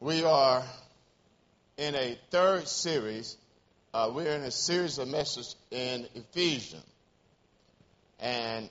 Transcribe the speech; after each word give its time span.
We 0.00 0.22
are 0.22 0.62
in 1.76 1.96
a 1.96 2.16
third 2.30 2.68
series. 2.68 3.36
Uh, 3.92 4.12
we're 4.14 4.32
in 4.32 4.42
a 4.42 4.50
series 4.52 4.98
of 4.98 5.08
messages 5.08 5.56
in 5.72 6.06
Ephesians. 6.14 6.84
And 8.20 8.70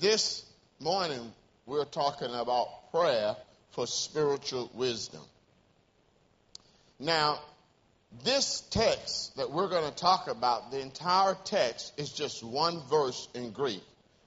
this 0.00 0.44
morning, 0.80 1.32
we're 1.64 1.84
talking 1.84 2.34
about 2.34 2.90
prayer 2.90 3.36
for 3.70 3.86
spiritual 3.86 4.68
wisdom. 4.74 5.20
Now, 6.98 7.38
this 8.24 8.62
text 8.70 9.36
that 9.36 9.52
we're 9.52 9.68
going 9.68 9.88
to 9.88 9.96
talk 9.96 10.26
about, 10.26 10.72
the 10.72 10.80
entire 10.80 11.36
text 11.44 11.92
is 11.98 12.10
just 12.10 12.42
one 12.42 12.82
verse 12.90 13.28
in 13.32 13.52
Greek. 13.52 13.84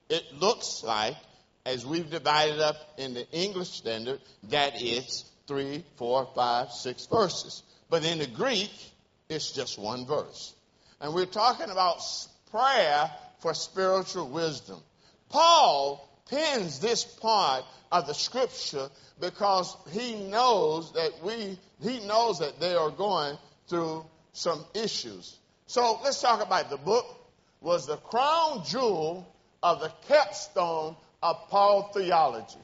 It 0.08 0.24
looks 0.40 0.82
like, 0.82 1.18
as 1.66 1.86
we've 1.86 2.10
divided 2.10 2.62
up 2.62 2.78
in 2.98 3.16
the 3.16 3.30
English 3.34 3.72
standard, 3.72 4.22
that 4.44 4.76
it's 4.82 5.26
three, 5.50 5.84
four, 5.98 6.30
five, 6.36 6.72
six 6.72 7.08
verses. 7.08 7.64
But 7.90 8.06
in 8.06 8.20
the 8.20 8.28
Greek, 8.28 8.72
it's 9.30 9.52
just 9.52 9.80
one 9.80 10.06
verse. 10.06 10.54
And 11.02 11.12
we're 11.14 11.26
talking 11.26 11.72
about 11.72 12.02
prayer 12.52 13.10
for 13.40 13.56
spiritual 13.56 14.30
wisdom. 14.30 14.80
Paul 15.30 16.08
pens 16.30 16.80
this 16.80 17.04
part 17.04 17.66
of 17.92 18.06
the 18.06 18.14
scripture 18.14 18.90
because 19.20 19.76
he 19.92 20.14
knows 20.30 20.94
that 20.94 21.14
we, 21.24 21.58
he 21.82 22.00
knows 22.06 22.40
that 22.40 22.60
they 22.60 22.76
are 22.76 22.92
going 22.92 23.36
through 23.68 24.06
some 24.34 24.64
issues. 24.76 25.36
So 25.66 26.00
let's 26.04 26.22
talk 26.22 26.46
about 26.46 26.70
the 26.70 26.78
book 26.78 27.06
was 27.60 27.88
the 27.88 27.98
crown 27.98 28.64
jewel 28.66 29.36
of 29.64 29.80
the 29.80 29.92
capstone 30.08 30.96
of 31.24 31.50
Paul 31.50 31.90
theology. 31.92 32.60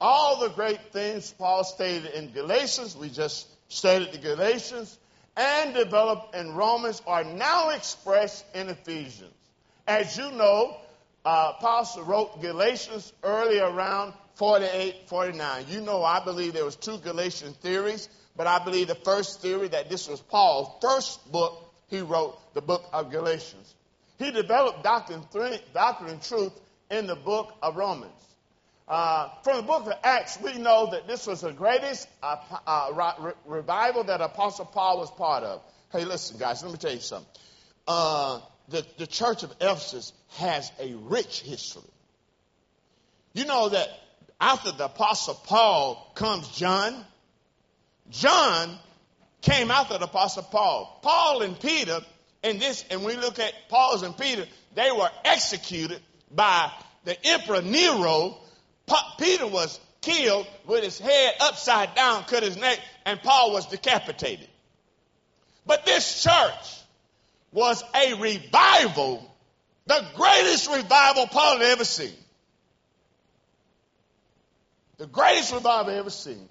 All 0.00 0.40
the 0.40 0.50
great 0.50 0.92
things 0.92 1.32
Paul 1.32 1.64
stated 1.64 2.12
in 2.12 2.32
Galatians, 2.32 2.96
we 2.96 3.08
just 3.08 3.48
stated 3.68 4.12
the 4.12 4.18
Galatians, 4.18 4.98
and 5.36 5.74
developed 5.74 6.34
in 6.34 6.54
Romans 6.54 7.02
are 7.06 7.24
now 7.24 7.70
expressed 7.70 8.44
in 8.54 8.68
Ephesians. 8.68 9.32
As 9.86 10.16
you 10.16 10.30
know, 10.32 10.76
uh, 11.24 11.54
Paul 11.54 11.86
wrote 12.04 12.40
Galatians 12.40 13.12
early 13.22 13.58
around 13.58 14.12
48, 14.34 15.08
49. 15.08 15.64
You 15.68 15.80
know, 15.80 16.04
I 16.04 16.22
believe 16.24 16.52
there 16.52 16.64
was 16.64 16.76
two 16.76 16.98
Galatian 16.98 17.54
theories, 17.54 18.08
but 18.36 18.46
I 18.46 18.62
believe 18.62 18.88
the 18.88 18.94
first 18.94 19.40
theory 19.40 19.68
that 19.68 19.88
this 19.88 20.08
was 20.08 20.20
Paul's 20.20 20.70
first 20.82 21.30
book 21.32 21.62
he 21.88 22.00
wrote, 22.00 22.36
the 22.54 22.60
book 22.60 22.84
of 22.92 23.10
Galatians. 23.10 23.74
He 24.18 24.30
developed 24.30 24.82
doctrine, 24.82 25.22
doctrine 25.72 26.10
and 26.10 26.22
truth 26.22 26.52
in 26.90 27.06
the 27.06 27.16
book 27.16 27.52
of 27.62 27.76
Romans. 27.76 28.12
Uh, 28.88 29.28
from 29.42 29.56
the 29.56 29.62
book 29.62 29.86
of 29.86 29.92
Acts, 30.04 30.38
we 30.40 30.54
know 30.58 30.90
that 30.92 31.08
this 31.08 31.26
was 31.26 31.40
the 31.40 31.52
greatest 31.52 32.06
uh, 32.22 32.36
uh, 32.66 33.14
re- 33.20 33.32
revival 33.44 34.04
that 34.04 34.20
Apostle 34.20 34.64
Paul 34.64 34.98
was 34.98 35.10
part 35.10 35.42
of. 35.42 35.60
Hey, 35.90 36.04
listen, 36.04 36.38
guys, 36.38 36.62
let 36.62 36.70
me 36.70 36.78
tell 36.78 36.92
you 36.92 37.00
something. 37.00 37.28
Uh, 37.88 38.40
the, 38.68 38.86
the 38.98 39.06
church 39.06 39.42
of 39.42 39.50
Ephesus 39.60 40.12
has 40.36 40.70
a 40.78 40.94
rich 40.94 41.40
history. 41.40 41.82
You 43.32 43.44
know 43.44 43.68
that 43.68 43.88
after 44.40 44.70
the 44.70 44.84
Apostle 44.84 45.34
Paul 45.34 46.12
comes 46.14 46.48
John. 46.48 47.04
John 48.10 48.78
came 49.42 49.70
after 49.70 49.98
the 49.98 50.04
Apostle 50.04 50.44
Paul. 50.44 51.00
Paul 51.02 51.42
and 51.42 51.58
Peter, 51.58 52.00
and 52.44 52.60
this, 52.60 52.84
and 52.90 53.04
we 53.04 53.16
look 53.16 53.38
at 53.40 53.52
Paul's 53.68 54.02
and 54.02 54.16
Peter, 54.16 54.46
they 54.74 54.92
were 54.92 55.10
executed 55.24 56.00
by 56.30 56.70
the 57.04 57.16
Emperor 57.26 57.62
Nero 57.62 58.38
Peter 59.18 59.46
was 59.46 59.80
killed 60.00 60.46
with 60.66 60.84
his 60.84 60.98
head 60.98 61.34
upside 61.40 61.94
down, 61.94 62.24
cut 62.24 62.42
his 62.42 62.56
neck, 62.56 62.78
and 63.04 63.20
Paul 63.22 63.52
was 63.52 63.66
decapitated. 63.66 64.48
But 65.66 65.84
this 65.84 66.22
church 66.22 66.80
was 67.52 67.82
a 67.94 68.14
revival, 68.14 69.34
the 69.86 70.04
greatest 70.14 70.70
revival 70.70 71.26
Paul 71.26 71.58
had 71.58 71.62
ever 71.62 71.84
seen. 71.84 72.12
The 74.98 75.06
greatest 75.06 75.52
revival 75.52 75.92
I've 75.92 75.98
ever 75.98 76.10
seen. 76.10 76.48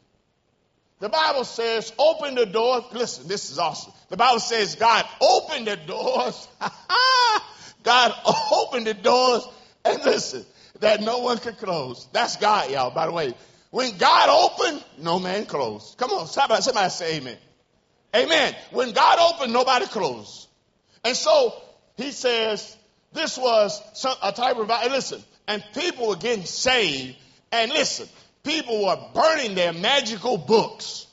The 1.00 1.10
Bible 1.10 1.44
says, 1.44 1.92
open 1.98 2.36
the 2.36 2.46
doors. 2.46 2.84
Listen, 2.94 3.28
this 3.28 3.52
is 3.52 3.60
awesome. 3.60 3.94
The 4.10 4.18
Bible 4.18 4.40
says, 4.40 4.76
God 4.76 5.06
opened 5.20 5.68
the 5.68 5.76
doors. 5.76 6.48
God 7.84 8.14
opened 8.52 8.88
the 8.88 8.94
doors. 8.94 9.48
And 9.84 10.04
listen, 10.04 10.46
that 10.80 11.02
no 11.02 11.20
one 11.20 11.38
could 11.38 11.58
close. 11.58 12.08
That's 12.12 12.38
God, 12.38 12.70
y'all, 12.72 12.92
by 12.92 13.06
the 13.06 13.12
way. 13.12 13.34
When 13.72 13.98
God 13.98 14.30
opened, 14.30 14.84
no 15.00 15.20
man 15.20 15.46
closed. 15.46 15.98
Come 15.98 16.12
on, 16.12 16.28
somebody, 16.28 16.62
somebody 16.62 16.90
say 16.90 17.18
amen. 17.18 17.38
Amen. 18.16 18.56
When 18.72 18.92
God 18.94 19.20
opened, 19.20 19.52
nobody 19.52 19.86
closed. 19.86 20.48
And 21.04 21.16
so 21.16 21.54
he 21.98 22.12
says 22.12 22.76
this 23.14 23.38
was 23.38 23.82
some, 23.94 24.16
a 24.24 24.32
type 24.32 24.58
of, 24.58 24.68
listen, 24.68 25.24
and 25.48 25.64
people 25.74 26.08
were 26.08 26.16
getting 26.16 26.46
saved. 26.46 27.18
And 27.52 27.72
listen, 27.72 28.08
people 28.44 28.86
were 28.86 28.98
burning 29.14 29.56
their 29.56 29.74
magical 29.74 30.38
books. 30.38 31.08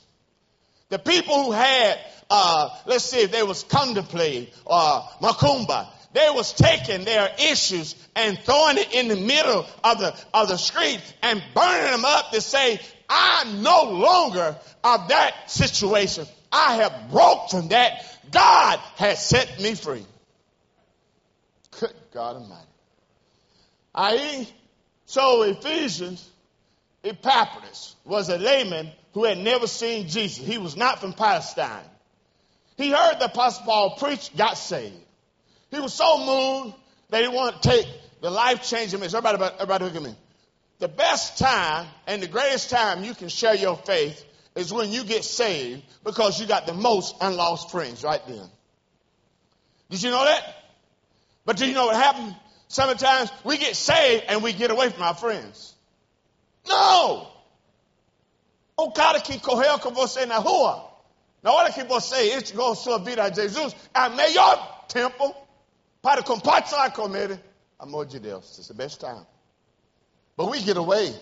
The 0.89 0.99
people 0.99 1.45
who 1.45 1.51
had, 1.51 1.99
uh, 2.29 2.69
let's 2.85 3.05
see 3.05 3.21
if 3.21 3.31
they 3.31 3.43
was 3.43 3.63
contemplating, 3.63 4.47
uh, 4.67 5.01
Macumba, 5.21 5.87
they 6.13 6.29
was 6.29 6.53
taking 6.53 7.05
their 7.05 7.29
issues 7.39 7.95
and 8.15 8.37
throwing 8.39 8.77
it 8.77 8.93
in 8.93 9.07
the 9.07 9.15
middle 9.15 9.65
of 9.83 9.99
the, 9.99 10.15
of 10.33 10.47
the 10.47 10.57
street 10.57 11.01
and 11.21 11.43
burning 11.53 11.91
them 11.91 12.05
up 12.05 12.31
to 12.31 12.41
say, 12.41 12.79
I'm 13.09 13.63
no 13.63 13.83
longer 13.83 14.55
of 14.83 15.07
that 15.09 15.49
situation. 15.51 16.25
I 16.51 16.75
have 16.75 17.11
broke 17.11 17.49
from 17.49 17.69
that. 17.69 18.05
God 18.31 18.79
has 18.97 19.25
set 19.27 19.59
me 19.59 19.75
free. 19.75 20.05
Good 21.79 21.93
God 22.13 22.35
Almighty. 22.35 22.67
I, 23.95 24.47
so 25.05 25.43
Ephesians, 25.43 26.27
Epaphras 27.03 27.95
was 28.05 28.29
a 28.29 28.37
layman 28.37 28.91
who 29.13 29.23
had 29.25 29.37
never 29.37 29.67
seen 29.67 30.07
Jesus. 30.07 30.45
He 30.45 30.57
was 30.57 30.75
not 30.75 30.99
from 30.99 31.13
Palestine. 31.13 31.85
He 32.77 32.89
heard 32.89 33.19
the 33.19 33.25
Apostle 33.25 33.65
Paul 33.65 33.95
preach, 33.97 34.35
got 34.35 34.57
saved. 34.57 34.95
He 35.73 35.79
was 35.79 35.93
so 35.93 36.17
moved 36.23 36.75
that 37.09 37.23
he 37.23 37.27
wanted 37.27 37.61
to 37.61 37.69
take 37.69 37.87
the 38.21 38.29
life 38.29 38.63
changing 38.63 38.99
message. 38.99 39.15
Everybody, 39.15 39.55
everybody 39.55 39.85
look 39.85 39.95
at 39.95 40.03
me. 40.03 40.15
The 40.79 40.87
best 40.87 41.39
time 41.39 41.87
and 42.05 42.21
the 42.21 42.27
greatest 42.27 42.69
time 42.69 43.03
you 43.03 43.13
can 43.15 43.29
share 43.29 43.55
your 43.55 43.77
faith 43.77 44.23
is 44.55 44.71
when 44.71 44.91
you 44.91 45.03
get 45.03 45.23
saved 45.23 45.81
because 46.03 46.39
you 46.39 46.45
got 46.45 46.67
the 46.67 46.73
most 46.73 47.15
unlost 47.21 47.71
friends 47.71 48.03
right 48.03 48.21
then. 48.27 48.47
Did 49.89 50.03
you 50.03 50.11
know 50.11 50.23
that? 50.23 50.43
But 51.45 51.57
do 51.57 51.65
you 51.65 51.73
know 51.73 51.87
what 51.87 51.95
happened? 51.95 52.35
Sometimes 52.67 53.31
we 53.43 53.57
get 53.57 53.75
saved 53.75 54.25
and 54.27 54.43
we 54.43 54.53
get 54.53 54.71
away 54.71 54.89
from 54.89 55.03
our 55.03 55.15
friends. 55.15 55.73
No! 56.67 57.27
O 58.77 58.91
cara 58.91 59.19
que 59.21 59.39
correu 59.39 59.79
com 59.79 59.91
você 59.91 60.25
na 60.25 60.37
rua, 60.37 60.89
na 61.41 61.51
hora 61.51 61.71
que 61.71 61.83
você 61.83 62.35
entregou 62.35 62.75
sua 62.75 62.99
vida 62.99 63.23
a 63.23 63.31
Jesus, 63.31 63.75
é 63.93 63.99
a 63.99 64.09
melhor 64.09 64.85
tempo 64.87 65.35
para 66.03 66.21
compartilhar 66.21 66.93
com 66.93 67.15
ele 67.15 67.39
amor 67.79 68.05
de 68.05 68.19
Deus. 68.19 68.59
It's 68.59 68.67
the 68.67 68.73
best 68.73 68.99
time. 68.99 69.25
But 70.35 70.51
we 70.51 70.61
get 70.61 70.77
away. 70.77 71.15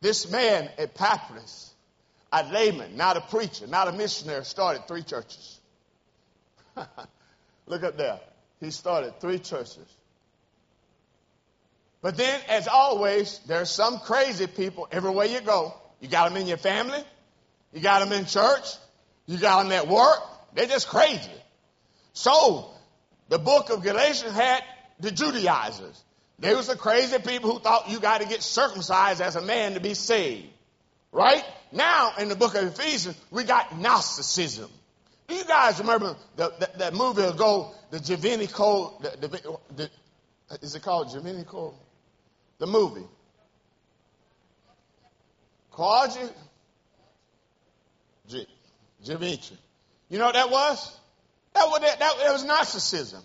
This 0.00 0.30
man, 0.30 0.70
Epaphras, 0.78 1.72
a 2.32 2.44
layman, 2.44 2.96
not 2.96 3.16
a 3.16 3.20
preacher, 3.20 3.66
not 3.66 3.88
a 3.88 3.92
missionary, 3.92 4.44
started 4.44 4.86
three 4.86 5.02
churches. 5.02 5.58
Look 7.66 7.82
up 7.82 7.96
there. 7.96 8.20
He 8.60 8.70
started 8.70 9.20
three 9.20 9.38
churches. 9.38 9.88
But 12.00 12.16
then, 12.16 12.40
as 12.48 12.68
always, 12.68 13.40
there's 13.46 13.70
some 13.70 13.98
crazy 13.98 14.46
people 14.46 14.86
everywhere 14.92 15.26
you 15.26 15.40
go. 15.40 15.74
You 16.00 16.08
got 16.08 16.28
them 16.28 16.40
in 16.40 16.46
your 16.46 16.58
family. 16.58 17.02
You 17.72 17.80
got 17.80 18.00
them 18.00 18.12
in 18.12 18.26
church. 18.26 18.66
You 19.26 19.38
got 19.38 19.62
them 19.62 19.72
at 19.72 19.88
work. 19.88 20.20
They're 20.54 20.66
just 20.66 20.88
crazy. 20.88 21.30
So, 22.12 22.70
the 23.28 23.38
book 23.38 23.70
of 23.70 23.82
Galatians 23.82 24.32
had 24.32 24.62
the 25.00 25.10
Judaizers. 25.10 26.02
They 26.38 26.54
was 26.54 26.68
the 26.68 26.76
crazy 26.76 27.18
people 27.18 27.52
who 27.52 27.60
thought 27.60 27.88
you 27.88 28.00
got 28.00 28.20
to 28.20 28.26
get 28.26 28.42
circumcised 28.42 29.20
as 29.20 29.36
a 29.36 29.42
man 29.42 29.74
to 29.74 29.80
be 29.80 29.94
saved. 29.94 30.48
Right? 31.12 31.44
Now, 31.72 32.12
in 32.18 32.28
the 32.28 32.36
book 32.36 32.54
of 32.54 32.64
Ephesians, 32.64 33.16
we 33.30 33.44
got 33.44 33.78
Gnosticism. 33.78 34.70
Do 35.28 35.34
you 35.34 35.44
guys 35.44 35.78
remember 35.78 36.16
the, 36.36 36.52
the, 36.58 36.70
that 36.78 36.94
movie 36.94 37.22
ago, 37.22 37.72
the 37.90 37.98
Javini? 37.98 38.48
The, 39.00 39.28
the, 39.28 39.58
the, 39.76 39.90
is 40.60 40.74
it 40.74 40.82
called 40.82 41.08
Javini? 41.08 41.72
The 42.58 42.66
movie. 42.66 43.06
Quadri? 45.72 46.28
Javinci. 49.04 49.56
You 50.14 50.20
know 50.20 50.26
what 50.26 50.36
that 50.36 50.48
was? 50.48 50.96
That 51.54 51.66
was, 51.66 51.80
that, 51.80 51.98
that, 51.98 52.32
was 52.32 52.44
Gnosticism. 52.44 53.20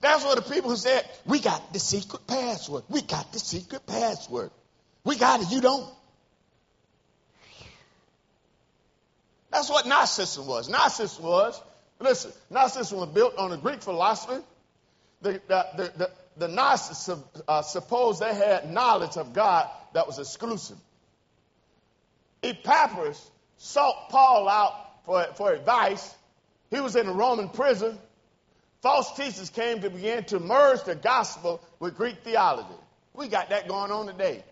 That's 0.00 0.24
what 0.24 0.36
the 0.36 0.54
people 0.54 0.70
who 0.70 0.76
said, 0.76 1.04
we 1.26 1.40
got 1.40 1.72
the 1.72 1.80
secret 1.80 2.28
password. 2.28 2.84
We 2.88 3.02
got 3.02 3.32
the 3.32 3.40
secret 3.40 3.84
password. 3.88 4.52
We 5.02 5.16
got 5.16 5.42
it, 5.42 5.50
you 5.50 5.60
don't. 5.60 5.92
That's 9.50 9.68
what 9.68 9.84
Gnosticism 9.84 10.46
was. 10.46 10.68
Narcissism 10.68 11.22
was, 11.22 11.60
listen, 11.98 12.30
Gnosticism 12.50 13.00
was 13.00 13.08
built 13.08 13.36
on 13.36 13.50
the 13.50 13.56
Greek 13.56 13.82
philosophy. 13.82 14.44
The, 15.22 15.42
the, 15.48 15.66
the, 15.76 15.92
the, 15.96 16.10
the 16.36 16.46
narcissists 16.46 17.42
uh, 17.48 17.62
supposed 17.62 18.20
they 18.20 18.32
had 18.32 18.70
knowledge 18.70 19.16
of 19.16 19.32
God 19.32 19.68
that 19.94 20.06
was 20.06 20.20
exclusive. 20.20 20.76
Epaphras 22.44 23.28
sought 23.56 24.08
Paul 24.10 24.48
out 24.48 24.89
for, 25.04 25.24
for 25.36 25.52
advice. 25.52 26.14
He 26.70 26.80
was 26.80 26.96
in 26.96 27.06
a 27.06 27.12
Roman 27.12 27.48
prison. 27.48 27.98
False 28.82 29.14
teachers 29.16 29.50
came 29.50 29.80
to 29.82 29.90
begin 29.90 30.24
to 30.24 30.40
merge 30.40 30.84
the 30.84 30.94
gospel 30.94 31.62
with 31.78 31.96
Greek 31.96 32.22
theology. 32.24 32.68
We 33.12 33.28
got 33.28 33.50
that 33.50 33.68
going 33.68 33.90
on 33.90 34.06
today. 34.06 34.42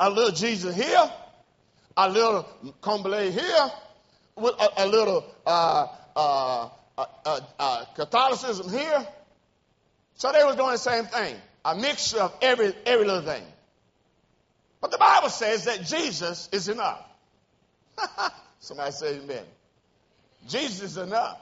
A 0.00 0.08
little 0.08 0.30
Jesus 0.30 0.74
here, 0.74 1.10
a 1.96 2.08
little 2.08 2.46
Candomblé 2.82 3.32
here, 3.32 3.70
with 4.36 4.54
a, 4.60 4.84
a 4.84 4.86
little 4.86 5.24
uh, 5.46 5.86
uh, 6.14 6.68
uh, 6.96 7.40
uh, 7.58 7.84
Catholicism 7.94 8.70
here. 8.70 9.06
So 10.14 10.32
they 10.32 10.44
were 10.44 10.54
doing 10.54 10.72
the 10.72 10.78
same 10.78 11.04
thing, 11.04 11.36
a 11.64 11.74
mixture 11.74 12.20
of 12.20 12.34
every 12.40 12.74
every 12.86 13.06
little 13.06 13.22
thing. 13.22 13.42
But 14.80 14.90
the 14.90 14.98
Bible 14.98 15.30
says 15.30 15.64
that 15.64 15.84
Jesus 15.84 16.48
is 16.52 16.68
enough. 16.68 17.04
Somebody 18.60 18.92
say 18.92 19.18
amen. 19.18 19.44
Jesus 20.48 20.92
is 20.92 20.96
enough. 20.96 21.38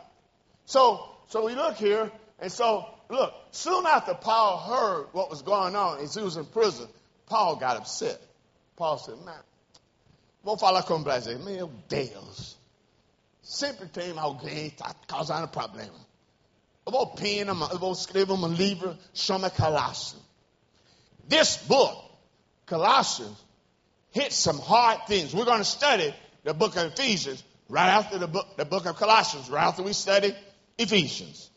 So 0.65 1.09
so 1.29 1.45
we 1.45 1.55
look 1.55 1.77
here, 1.77 2.11
and 2.39 2.51
so 2.51 2.87
look, 3.09 3.33
soon 3.51 3.87
after 3.87 4.15
Paul 4.15 4.59
heard 4.59 5.07
what 5.13 5.31
was 5.31 5.43
going 5.43 5.75
on 5.77 6.01
as 6.01 6.15
he 6.15 6.23
was 6.23 6.37
in 6.37 6.45
prison, 6.45 6.89
Paul 7.27 7.57
got 7.57 7.77
upset. 7.77 8.21
Paul 8.77 8.99
said, 8.99 9.17
Man, 9.25 9.35
vou 10.45 10.57
falar 10.57 10.83
com 10.85 10.97
o 10.97 11.05
Brasil. 11.05 11.39
Meu 11.39 11.71
Deus. 11.89 12.57
Sempre 13.43 13.89
tem 13.89 14.17
alguém 14.19 14.71
que 14.71 14.83
está 14.83 14.95
causando 15.07 15.49
problema. 15.49 15.95
Eu 16.87 16.93
vou 16.93 17.07
pena, 17.09 17.53
eu 17.71 17.79
vou 17.79 17.93
escrever 17.93 18.33
um 18.33 18.47
livro 18.49 18.97
chama 19.13 19.51
Colossians. 19.51 20.23
This 21.29 21.57
book, 21.57 21.97
Colossians, 22.67 23.37
hits 24.13 24.37
some 24.37 24.61
hard 24.61 25.07
things. 25.07 25.35
We're 25.35 25.47
going 25.47 25.59
to 25.59 25.65
study 25.65 26.15
the 26.43 26.53
book 26.53 26.77
of 26.77 26.93
Ephesians 26.93 27.43
right 27.69 27.89
after 27.89 28.19
the 28.19 28.27
book, 28.27 28.57
the 28.57 28.65
book 28.65 28.87
of 28.87 28.97
Colossians, 28.97 29.51
right 29.51 29.65
after 29.65 29.83
we 29.83 29.93
study 29.93 30.35
Ephesians. 30.79 31.51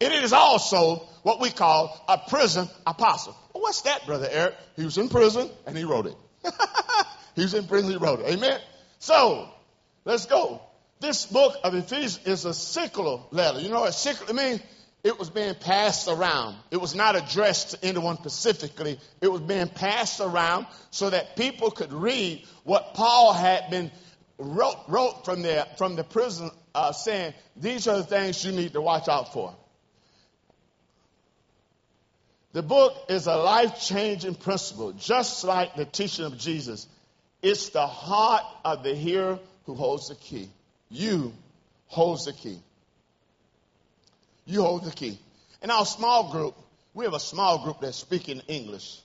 It 0.00 0.12
is 0.12 0.32
also 0.32 1.06
what 1.22 1.40
we 1.40 1.50
call 1.50 2.04
a 2.08 2.18
prison 2.18 2.68
epistle. 2.86 3.36
What's 3.52 3.82
that, 3.82 4.04
Brother 4.06 4.28
Eric? 4.30 4.54
He 4.76 4.84
was 4.84 4.98
in 4.98 5.08
prison 5.08 5.48
and 5.66 5.76
he 5.76 5.84
wrote 5.84 6.06
it. 6.06 6.16
he 7.36 7.42
was 7.42 7.54
in 7.54 7.66
prison, 7.66 7.92
he 7.92 7.96
wrote 7.96 8.20
it. 8.20 8.26
Amen? 8.34 8.58
So, 8.98 9.48
let's 10.04 10.26
go. 10.26 10.60
This 10.98 11.26
book 11.26 11.56
of 11.62 11.74
Ephesians 11.74 12.20
is 12.26 12.44
a 12.44 12.54
circular 12.54 13.20
letter. 13.30 13.60
You 13.60 13.68
know 13.68 13.80
what 13.80 13.94
circular 13.94 14.34
means? 14.34 14.60
It 15.04 15.18
was 15.18 15.30
being 15.30 15.54
passed 15.54 16.06
around. 16.06 16.56
It 16.70 16.80
was 16.80 16.94
not 16.94 17.16
addressed 17.16 17.72
to 17.72 17.84
anyone 17.84 18.16
specifically. 18.18 19.00
It 19.20 19.30
was 19.30 19.40
being 19.40 19.68
passed 19.68 20.20
around 20.20 20.66
so 20.90 21.10
that 21.10 21.34
people 21.34 21.72
could 21.72 21.92
read 21.92 22.44
what 22.62 22.94
Paul 22.94 23.32
had 23.32 23.68
been 23.70 23.90
wrote, 24.42 24.78
wrote 24.88 25.24
from 25.24 25.42
the, 25.42 25.66
from 25.76 25.96
the 25.96 26.04
prison 26.04 26.50
uh, 26.74 26.92
saying, 26.92 27.34
these 27.56 27.88
are 27.88 27.98
the 27.98 28.04
things 28.04 28.44
you 28.44 28.52
need 28.52 28.72
to 28.72 28.80
watch 28.80 29.08
out 29.08 29.32
for. 29.32 29.54
The 32.52 32.62
book 32.62 32.94
is 33.08 33.26
a 33.26 33.36
life 33.36 33.80
changing 33.80 34.34
principle, 34.34 34.92
just 34.92 35.44
like 35.44 35.74
the 35.74 35.86
teaching 35.86 36.26
of 36.26 36.36
Jesus. 36.36 36.86
It's 37.40 37.70
the 37.70 37.86
heart 37.86 38.44
of 38.64 38.82
the 38.82 38.94
hearer 38.94 39.38
who 39.64 39.74
holds 39.74 40.08
the 40.08 40.14
key. 40.16 40.50
You 40.90 41.32
holds 41.86 42.26
the 42.26 42.32
key. 42.34 42.58
You 44.44 44.62
hold 44.62 44.84
the 44.84 44.90
key. 44.90 45.18
In 45.62 45.70
our 45.70 45.86
small 45.86 46.30
group, 46.30 46.54
we 46.92 47.04
have 47.06 47.14
a 47.14 47.20
small 47.20 47.64
group 47.64 47.80
that's 47.80 47.96
speaking 47.96 48.42
English. 48.48 49.00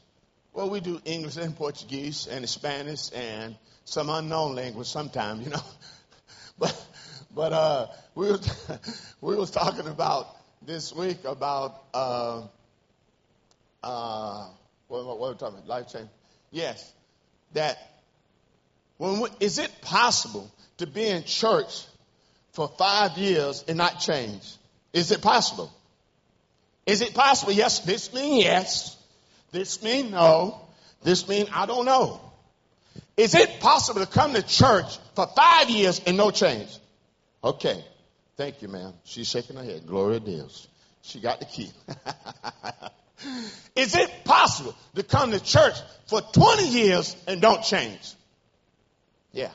Well, 0.53 0.69
we 0.69 0.79
do 0.81 0.99
English 1.05 1.37
and 1.37 1.55
Portuguese 1.55 2.27
and 2.27 2.47
Spanish 2.49 3.11
and 3.13 3.55
some 3.87 4.09
unknown 4.09 4.53
language 4.53 4.87
sometimes, 4.87 5.45
you 5.45 5.49
know. 5.49 5.63
but 6.59 6.85
but 7.33 7.53
uh, 7.53 7.87
we 8.15 8.27
was 8.27 8.69
we 9.21 9.35
was 9.35 9.49
talking 9.49 9.87
about 9.87 10.27
this 10.61 10.93
week 10.93 11.23
about 11.23 11.83
uh, 11.93 12.43
uh, 13.81 14.47
what, 14.89 15.05
what, 15.05 15.19
what 15.19 15.31
we 15.31 15.37
talking 15.37 15.59
about? 15.59 15.67
Life 15.67 15.93
change. 15.93 16.09
Yes, 16.51 16.93
that 17.53 17.77
when 18.97 19.21
we, 19.21 19.29
is 19.39 19.57
it 19.57 19.71
possible 19.81 20.51
to 20.77 20.87
be 20.87 21.07
in 21.07 21.23
church 21.23 21.85
for 22.51 22.67
five 22.67 23.17
years 23.17 23.63
and 23.69 23.77
not 23.77 24.01
change? 24.01 24.43
Is 24.91 25.11
it 25.11 25.21
possible? 25.21 25.71
Is 26.85 27.01
it 27.01 27.13
possible? 27.13 27.53
Yes. 27.53 27.79
This 27.79 28.13
means 28.13 28.43
yes. 28.43 28.97
This 29.51 29.81
means 29.81 30.11
no. 30.11 30.59
This 31.03 31.27
means 31.27 31.49
I 31.53 31.65
don't 31.65 31.85
know. 31.85 32.26
Is 33.17 33.33
it 33.33 33.59
possible 33.59 34.01
to 34.01 34.07
come 34.07 34.33
to 34.35 34.43
church 34.43 34.97
for 35.15 35.27
five 35.35 35.71
years 35.71 35.99
and 36.05 36.15
no 36.15 36.29
change? 36.29 36.69
Okay. 37.43 37.83
Thank 38.37 38.61
you, 38.61 38.67
ma'am. 38.67 38.93
She's 39.03 39.27
shaking 39.27 39.55
her 39.55 39.63
head. 39.63 39.87
Gloria 39.87 40.19
Deus. 40.19 40.67
She 41.01 41.19
got 41.19 41.39
the 41.39 41.45
key. 41.45 41.71
Is 43.75 43.95
it 43.95 44.11
possible 44.23 44.75
to 44.93 45.01
come 45.01 45.31
to 45.31 45.39
church 45.39 45.73
for 46.05 46.21
20 46.21 46.67
years 46.67 47.15
and 47.27 47.41
don't 47.41 47.63
change? 47.63 48.13
Yeah. 49.31 49.51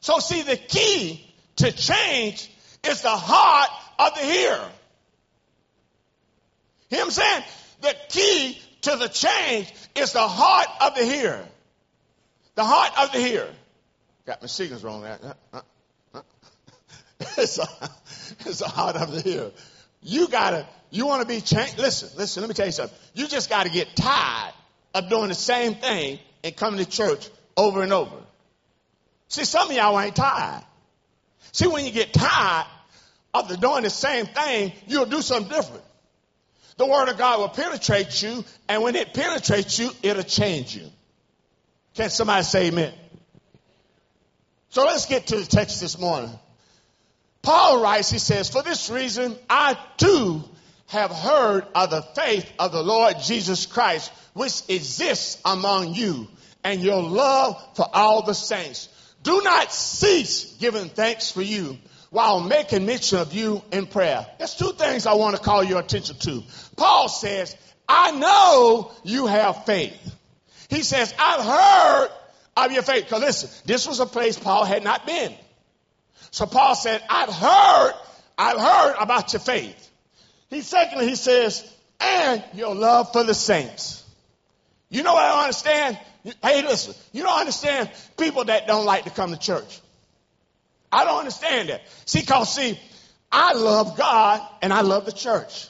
So 0.00 0.20
see, 0.20 0.42
the 0.42 0.56
key 0.56 1.34
to 1.56 1.72
change 1.72 2.48
is 2.84 3.02
the 3.02 3.08
heart 3.08 3.70
of 3.98 4.14
the 4.14 4.24
hearer. 4.24 4.70
Know 6.90 6.98
what 6.98 7.04
I'm 7.06 7.10
saying? 7.10 7.44
The 7.80 7.96
key 8.10 8.58
to 8.82 8.96
the 8.96 9.08
change 9.08 9.72
is 9.96 10.12
the 10.12 10.20
heart 10.20 10.68
of 10.80 10.94
the 10.94 11.04
hearer. 11.04 11.44
The 12.54 12.64
heart 12.64 12.92
of 12.98 13.12
the 13.12 13.20
hearer. 13.20 13.50
Got 14.26 14.40
my 14.40 14.46
signals 14.46 14.82
wrong 14.84 15.02
there. 15.02 15.18
Uh, 15.22 15.32
uh, 15.52 15.60
uh. 16.14 16.22
it's, 17.38 17.58
a, 17.58 17.66
it's 18.46 18.60
the 18.60 18.68
heart 18.68 18.96
of 18.96 19.12
the 19.12 19.20
hearer. 19.20 19.50
You 20.02 20.28
gotta, 20.28 20.66
you 20.90 21.06
wanna 21.06 21.24
be 21.24 21.40
changed. 21.40 21.78
Listen, 21.78 22.10
listen, 22.16 22.42
let 22.42 22.48
me 22.48 22.54
tell 22.54 22.66
you 22.66 22.72
something. 22.72 22.96
You 23.14 23.26
just 23.26 23.50
gotta 23.50 23.70
get 23.70 23.96
tired 23.96 24.54
of 24.94 25.08
doing 25.08 25.28
the 25.28 25.34
same 25.34 25.74
thing 25.74 26.18
and 26.42 26.56
coming 26.56 26.78
to 26.82 26.88
church 26.88 27.28
over 27.56 27.82
and 27.82 27.92
over. 27.92 28.16
See, 29.28 29.44
some 29.44 29.70
of 29.70 29.76
y'all 29.76 29.98
ain't 29.98 30.14
tired. 30.14 30.62
See, 31.52 31.66
when 31.66 31.84
you 31.84 31.90
get 31.90 32.12
tired 32.12 32.66
of 33.32 33.48
the 33.48 33.56
doing 33.56 33.82
the 33.82 33.90
same 33.90 34.26
thing, 34.26 34.72
you'll 34.86 35.06
do 35.06 35.22
something 35.22 35.50
different. 35.50 35.84
The 36.76 36.86
word 36.86 37.08
of 37.08 37.18
God 37.18 37.40
will 37.40 37.48
penetrate 37.48 38.22
you, 38.22 38.44
and 38.68 38.82
when 38.82 38.96
it 38.96 39.14
penetrates 39.14 39.78
you, 39.78 39.90
it'll 40.02 40.22
change 40.22 40.74
you. 40.76 40.90
Can 41.94 42.10
somebody 42.10 42.42
say 42.42 42.66
amen? 42.68 42.92
So 44.70 44.84
let's 44.84 45.06
get 45.06 45.28
to 45.28 45.36
the 45.36 45.46
text 45.46 45.80
this 45.80 45.98
morning. 45.98 46.36
Paul 47.42 47.82
writes, 47.82 48.10
he 48.10 48.18
says, 48.18 48.48
For 48.48 48.62
this 48.62 48.90
reason, 48.90 49.36
I 49.48 49.78
too 49.96 50.42
have 50.86 51.10
heard 51.10 51.66
of 51.74 51.90
the 51.90 52.02
faith 52.02 52.50
of 52.58 52.72
the 52.72 52.82
Lord 52.82 53.16
Jesus 53.20 53.66
Christ, 53.66 54.10
which 54.32 54.62
exists 54.68 55.40
among 55.44 55.94
you, 55.94 56.28
and 56.64 56.80
your 56.80 57.02
love 57.02 57.62
for 57.76 57.86
all 57.92 58.22
the 58.22 58.34
saints. 58.34 58.88
Do 59.22 59.42
not 59.42 59.72
cease 59.72 60.56
giving 60.58 60.88
thanks 60.88 61.30
for 61.30 61.42
you 61.42 61.78
while 62.10 62.40
making 62.40 62.86
mention 62.86 63.18
of 63.18 63.32
you 63.32 63.62
in 63.72 63.86
prayer. 63.86 64.26
There's 64.38 64.54
two 64.54 64.72
things 64.72 65.06
I 65.06 65.14
want 65.14 65.36
to 65.36 65.42
call 65.42 65.62
your 65.64 65.80
attention 65.80 66.16
to. 66.20 66.42
Paul 66.76 67.08
says, 67.08 67.56
I 67.88 68.12
know 68.12 68.92
you 69.02 69.26
have 69.26 69.64
faith. 69.64 70.14
He 70.74 70.82
says, 70.82 71.14
I've 71.18 71.44
heard 71.44 72.08
of 72.56 72.72
your 72.72 72.82
faith. 72.82 73.04
Because 73.04 73.20
listen, 73.20 73.50
this 73.64 73.86
was 73.86 74.00
a 74.00 74.06
place 74.06 74.36
Paul 74.36 74.64
had 74.64 74.82
not 74.82 75.06
been. 75.06 75.32
So 76.32 76.46
Paul 76.46 76.74
said, 76.74 77.00
I've 77.08 77.32
heard, 77.32 77.92
I've 78.36 78.58
heard 78.58 78.96
about 79.00 79.32
your 79.32 79.40
faith. 79.40 79.90
He 80.50 80.62
secondly, 80.62 81.08
he 81.08 81.14
says, 81.14 81.72
and 82.00 82.42
your 82.54 82.74
love 82.74 83.12
for 83.12 83.22
the 83.22 83.34
saints. 83.34 84.04
You 84.90 85.04
know 85.04 85.14
what 85.14 85.24
I 85.24 85.28
don't 85.28 85.42
understand? 85.42 85.98
Hey, 86.42 86.62
listen, 86.62 86.94
you 87.12 87.22
don't 87.22 87.38
understand 87.38 87.90
people 88.16 88.44
that 88.46 88.66
don't 88.66 88.84
like 88.84 89.04
to 89.04 89.10
come 89.10 89.30
to 89.30 89.38
church. 89.38 89.80
I 90.90 91.04
don't 91.04 91.20
understand 91.20 91.68
that. 91.68 91.82
See, 92.04 92.22
cause 92.22 92.52
see, 92.52 92.80
I 93.30 93.52
love 93.54 93.96
God 93.96 94.42
and 94.60 94.72
I 94.72 94.80
love 94.80 95.06
the 95.06 95.12
church. 95.12 95.68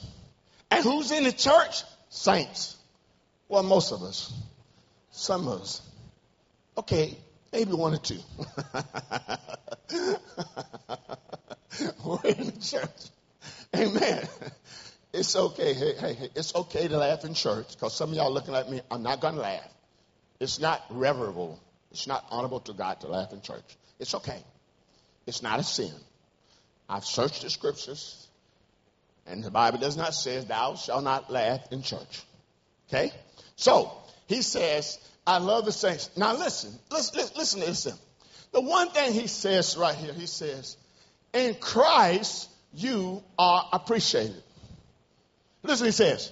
And 0.70 0.82
who's 0.82 1.10
in 1.10 1.24
the 1.24 1.32
church? 1.32 1.82
Saints. 2.08 2.76
Well, 3.48 3.62
most 3.62 3.92
of 3.92 4.02
us. 4.02 4.32
Us. 5.14 5.82
Okay, 6.76 7.16
maybe 7.52 7.72
one 7.72 7.94
or 7.94 7.98
two. 7.98 8.18
We're 12.04 12.18
in 12.24 12.46
the 12.46 12.58
church. 12.60 13.10
Amen. 13.76 14.28
It's 15.12 15.36
okay. 15.36 15.74
Hey, 15.74 15.94
hey, 15.94 16.14
hey, 16.14 16.28
it's 16.34 16.54
okay 16.54 16.88
to 16.88 16.98
laugh 16.98 17.24
in 17.24 17.34
church 17.34 17.68
because 17.70 17.94
some 17.96 18.10
of 18.10 18.16
y'all 18.16 18.32
looking 18.32 18.54
at 18.54 18.68
me. 18.68 18.80
I'm 18.90 19.02
not 19.02 19.20
going 19.20 19.34
to 19.34 19.40
laugh. 19.40 19.72
It's 20.40 20.58
not 20.58 20.88
reverable. 20.88 21.58
It's 21.92 22.08
not 22.08 22.26
honorable 22.30 22.60
to 22.60 22.72
God 22.72 23.00
to 23.02 23.06
laugh 23.06 23.32
in 23.32 23.40
church. 23.40 23.76
It's 24.00 24.14
okay. 24.16 24.42
It's 25.26 25.42
not 25.42 25.60
a 25.60 25.62
sin. 25.62 25.92
I've 26.88 27.04
searched 27.04 27.42
the 27.42 27.50
scriptures, 27.50 28.26
and 29.26 29.42
the 29.42 29.50
Bible 29.50 29.78
does 29.78 29.96
not 29.96 30.12
say, 30.12 30.40
Thou 30.40 30.74
shalt 30.74 31.04
not 31.04 31.30
laugh 31.30 31.60
in 31.70 31.82
church. 31.82 32.22
Okay? 32.88 33.12
So, 33.56 33.92
he 34.26 34.42
says, 34.42 34.98
I 35.26 35.38
love 35.38 35.64
the 35.64 35.72
saints. 35.72 36.10
Now, 36.16 36.34
listen, 36.36 36.72
listen, 36.90 37.30
listen 37.36 37.60
this. 37.60 37.84
The 38.52 38.60
one 38.60 38.90
thing 38.90 39.12
he 39.12 39.26
says 39.26 39.76
right 39.76 39.94
here, 39.94 40.12
he 40.12 40.26
says, 40.26 40.76
In 41.32 41.54
Christ, 41.54 42.48
you 42.74 43.22
are 43.38 43.68
appreciated. 43.72 44.42
Listen, 45.62 45.86
he 45.86 45.92
says, 45.92 46.30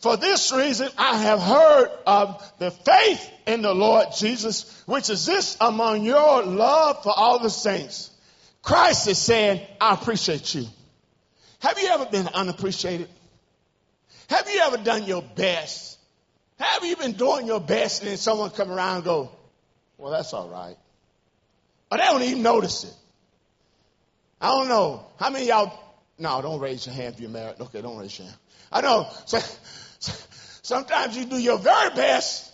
For 0.00 0.16
this 0.16 0.52
reason, 0.52 0.88
I 0.98 1.16
have 1.18 1.40
heard 1.40 1.90
of 2.06 2.52
the 2.58 2.70
faith 2.70 3.30
in 3.46 3.62
the 3.62 3.74
Lord 3.74 4.08
Jesus, 4.16 4.82
which 4.86 5.10
is 5.10 5.26
this 5.26 5.56
among 5.60 6.04
your 6.04 6.42
love 6.42 7.02
for 7.02 7.12
all 7.16 7.38
the 7.38 7.50
saints. 7.50 8.10
Christ 8.62 9.06
is 9.08 9.18
saying, 9.18 9.60
I 9.80 9.94
appreciate 9.94 10.54
you. 10.54 10.66
Have 11.60 11.78
you 11.78 11.88
ever 11.88 12.06
been 12.06 12.28
unappreciated? 12.28 13.08
Have 14.28 14.48
you 14.50 14.60
ever 14.60 14.78
done 14.78 15.04
your 15.04 15.22
best? 15.22 15.93
Have 16.58 16.84
you 16.84 16.96
been 16.96 17.12
doing 17.12 17.46
your 17.46 17.60
best 17.60 18.02
and 18.02 18.10
then 18.10 18.16
someone 18.16 18.50
come 18.50 18.70
around 18.70 18.96
and 18.96 19.04
go, 19.04 19.30
well, 19.98 20.12
that's 20.12 20.32
all 20.32 20.48
right. 20.48 20.76
Or 21.90 21.98
they 21.98 22.04
don't 22.04 22.22
even 22.22 22.42
notice 22.42 22.84
it. 22.84 22.94
I 24.40 24.48
don't 24.48 24.68
know. 24.68 25.06
How 25.18 25.30
many 25.30 25.48
y'all, 25.48 25.72
no, 26.18 26.42
don't 26.42 26.60
raise 26.60 26.86
your 26.86 26.94
hand 26.94 27.14
if 27.14 27.20
you're 27.20 27.30
married. 27.30 27.60
Okay, 27.60 27.82
don't 27.82 27.98
raise 27.98 28.18
your 28.18 28.28
hand. 28.28 28.38
I 28.72 28.80
know. 28.80 29.08
So, 30.00 30.12
sometimes 30.60 31.16
you 31.16 31.24
do 31.24 31.38
your 31.38 31.56
very 31.56 31.88
best. 31.94 32.52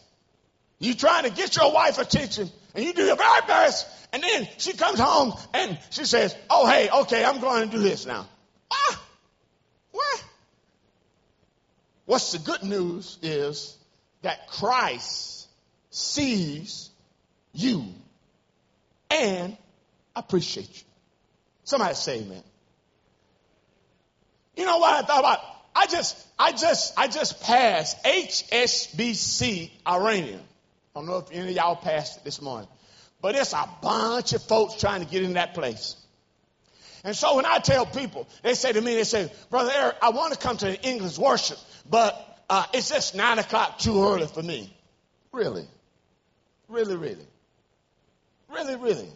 You're 0.78 0.94
trying 0.94 1.24
to 1.24 1.30
get 1.30 1.56
your 1.56 1.72
wife 1.72 1.98
attention 1.98 2.48
and 2.76 2.84
you 2.84 2.92
do 2.92 3.02
your 3.02 3.16
very 3.16 3.40
best 3.48 3.88
and 4.12 4.22
then 4.22 4.48
she 4.58 4.72
comes 4.72 4.98
home 4.98 5.32
and 5.54 5.78
she 5.90 6.04
says, 6.04 6.34
Oh, 6.48 6.66
hey, 6.66 6.88
okay, 6.90 7.24
I'm 7.24 7.40
going 7.40 7.68
to 7.68 7.76
do 7.76 7.82
this 7.82 8.06
now. 8.06 8.26
Ah, 8.70 9.02
what? 9.92 10.24
What's 12.06 12.32
the 12.32 12.38
good 12.38 12.62
news 12.62 13.18
is 13.22 13.76
that 14.22 14.48
Christ 14.48 15.48
sees 15.90 16.90
you 17.52 17.84
and 19.10 19.56
appreciates 20.14 20.80
you. 20.80 20.86
Somebody 21.64 21.94
say 21.94 22.20
amen. 22.20 22.42
You 24.56 24.64
know 24.66 24.78
what 24.78 25.04
I 25.04 25.06
thought 25.06 25.20
about? 25.20 25.38
I 25.74 25.86
just, 25.86 26.26
I 26.38 26.52
just, 26.52 26.98
I 26.98 27.06
just 27.06 27.42
passed 27.42 28.02
HSBC 28.04 29.70
Arena. 29.86 30.38
I 30.38 30.98
don't 30.98 31.06
know 31.06 31.18
if 31.18 31.30
any 31.32 31.50
of 31.50 31.54
y'all 31.56 31.76
passed 31.76 32.18
it 32.18 32.24
this 32.24 32.42
morning. 32.42 32.68
But 33.22 33.36
it's 33.36 33.52
a 33.52 33.68
bunch 33.82 34.32
of 34.32 34.42
folks 34.42 34.80
trying 34.80 35.04
to 35.04 35.10
get 35.10 35.22
in 35.22 35.34
that 35.34 35.54
place. 35.54 35.96
And 37.04 37.16
so 37.16 37.36
when 37.36 37.46
I 37.46 37.58
tell 37.58 37.86
people, 37.86 38.28
they 38.42 38.54
say 38.54 38.72
to 38.72 38.80
me, 38.80 38.94
they 38.94 39.04
say, 39.04 39.32
Brother 39.48 39.70
Eric, 39.74 39.96
I 40.02 40.10
want 40.10 40.34
to 40.34 40.38
come 40.38 40.56
to 40.58 40.66
the 40.66 40.82
English 40.82 41.18
worship, 41.18 41.58
but 41.88 42.29
uh, 42.50 42.66
it's 42.74 42.90
just 42.90 43.14
nine 43.14 43.38
o'clock 43.38 43.78
too 43.78 44.04
early 44.04 44.26
for 44.26 44.42
me. 44.42 44.76
Really? 45.32 45.66
Really, 46.68 46.96
really? 46.96 47.26
Really, 48.48 48.76
really? 48.76 49.08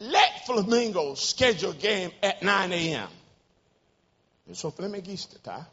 Let 0.00 0.44
Flamengo 0.46 1.16
schedule 1.16 1.72
game 1.72 2.10
at 2.22 2.42
9 2.42 2.72
a.m. 2.72 3.08
Isso 4.50 4.70
flamenguista, 4.72 5.38
tá? 5.38 5.66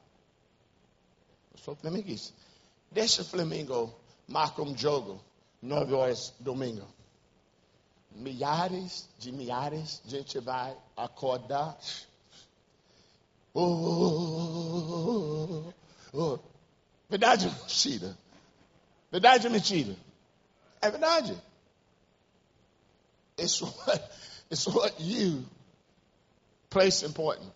Eu 1.52 1.60
sou 1.60 1.76
flamenguista. 1.76 2.34
Deixa 2.92 3.24
Flamengo 3.24 3.94
marcar 4.28 4.66
jogo 4.78 5.20
9 5.62 5.94
horas 5.94 6.34
domingo. 6.40 6.88
Milhares 8.12 9.10
de 9.18 9.32
milhares 9.32 10.02
de 10.06 10.18
gente 10.18 10.40
vai 10.40 10.78
acordar. 10.96 11.78
Oh, 13.56 14.94
oh. 16.14 16.40
Verdade 17.10 17.48
mentira? 17.48 18.18
Verdade 19.12 19.48
ou 19.48 19.52
mentira? 19.52 19.96
É 20.82 20.92
verdade. 20.92 21.36
It's 23.38 23.62
what, 23.62 24.12
it's 24.50 24.68
what 24.68 25.00
you 25.00 25.44
place 26.70 27.04
important. 27.04 27.52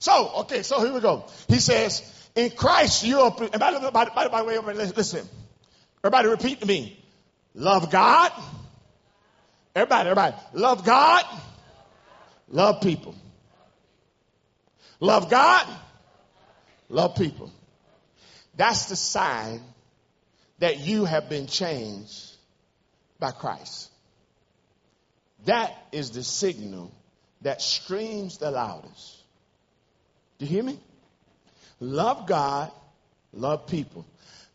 So, 0.00 0.40
okay, 0.40 0.62
so 0.62 0.80
here 0.80 0.92
we 0.92 1.00
go. 1.00 1.26
He 1.48 1.60
says, 1.60 2.02
in 2.34 2.50
Christ 2.50 3.04
you 3.04 3.20
are, 3.20 3.30
by, 3.30 3.90
by, 3.90 3.90
by, 3.90 4.28
by 4.28 4.40
the 4.40 4.44
way, 4.44 4.56
everybody, 4.56 4.92
listen. 4.94 5.28
Everybody 6.04 6.28
repeat 6.28 6.60
to 6.60 6.66
me. 6.66 6.98
Love 7.54 7.90
God. 7.90 8.32
Everybody, 9.74 10.10
everybody. 10.10 10.36
Love 10.52 10.84
God. 10.84 11.24
Love 12.48 12.80
people. 12.80 13.14
Love 15.00 15.30
God. 15.30 15.66
Love 16.88 17.16
people. 17.16 17.52
That's 18.56 18.86
the 18.86 18.96
sign 18.96 19.60
that 20.58 20.80
you 20.80 21.04
have 21.04 21.28
been 21.28 21.46
changed 21.46 22.32
by 23.18 23.30
Christ. 23.30 23.90
That 25.44 25.76
is 25.92 26.10
the 26.10 26.24
signal 26.24 26.92
that 27.42 27.62
screams 27.62 28.38
the 28.38 28.50
loudest. 28.50 29.22
Do 30.38 30.46
you 30.46 30.50
hear 30.50 30.62
me? 30.62 30.78
Love 31.80 32.26
God, 32.26 32.72
love 33.32 33.66
people. 33.68 34.04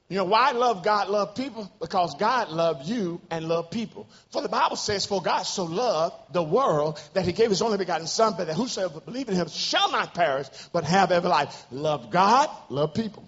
You 0.10 0.18
know 0.18 0.26
why 0.26 0.52
love 0.52 0.84
God, 0.84 1.10
love 1.10 1.34
people? 1.34 1.72
Because 1.80 2.16
God 2.16 2.50
loved 2.50 2.86
you 2.86 3.22
and 3.32 3.48
loved 3.48 3.72
people. 3.72 4.08
For 4.32 4.42
the 4.42 4.50
Bible 4.50 4.76
says, 4.76 5.06
For 5.06 5.22
God 5.22 5.44
so 5.44 5.64
loved 5.64 6.16
the 6.34 6.44
world 6.44 7.02
that 7.14 7.26
he 7.26 7.32
gave 7.32 7.50
his 7.50 7.62
only 7.62 7.78
begotten 7.78 8.06
Son, 8.08 8.34
but 8.38 8.48
that 8.48 8.56
whosoever 8.56 9.00
believe 9.00 9.30
in 9.30 9.36
him 9.36 9.48
shall 9.48 9.92
not 9.92 10.14
perish, 10.14 10.48
but 10.74 10.84
have 10.84 11.12
ever 11.12 11.30
life. 11.30 11.66
Love 11.72 12.12
God, 12.12 12.50
love 12.70 12.94
people. 12.94 13.28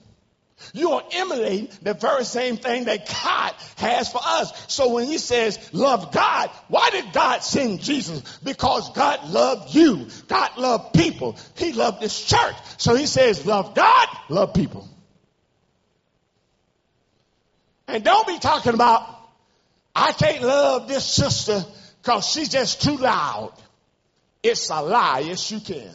You 0.73 0.91
are 0.91 1.03
emulating 1.11 1.69
the 1.81 1.93
very 1.93 2.23
same 2.23 2.57
thing 2.57 2.85
that 2.85 3.07
God 3.07 3.53
has 3.77 4.11
for 4.11 4.21
us. 4.23 4.73
So 4.73 4.93
when 4.93 5.05
he 5.05 5.17
says, 5.17 5.73
love 5.73 6.11
God, 6.13 6.49
why 6.69 6.89
did 6.91 7.11
God 7.13 7.43
send 7.43 7.81
Jesus? 7.81 8.37
Because 8.39 8.91
God 8.93 9.29
loved 9.29 9.75
you. 9.75 10.07
God 10.27 10.57
loved 10.57 10.93
people. 10.93 11.37
He 11.55 11.73
loved 11.73 12.01
this 12.01 12.23
church. 12.23 12.55
So 12.77 12.95
he 12.95 13.05
says, 13.05 13.45
love 13.45 13.75
God, 13.75 14.07
love 14.29 14.53
people. 14.53 14.87
And 17.87 18.03
don't 18.03 18.27
be 18.27 18.39
talking 18.39 18.73
about, 18.73 19.07
I 19.95 20.11
can't 20.11 20.41
love 20.41 20.87
this 20.87 21.05
sister 21.05 21.63
because 22.01 22.27
she's 22.27 22.49
just 22.49 22.81
too 22.81 22.97
loud. 22.97 23.53
It's 24.43 24.69
a 24.69 24.81
lie. 24.81 25.19
Yes, 25.19 25.51
you 25.51 25.59
can. 25.59 25.91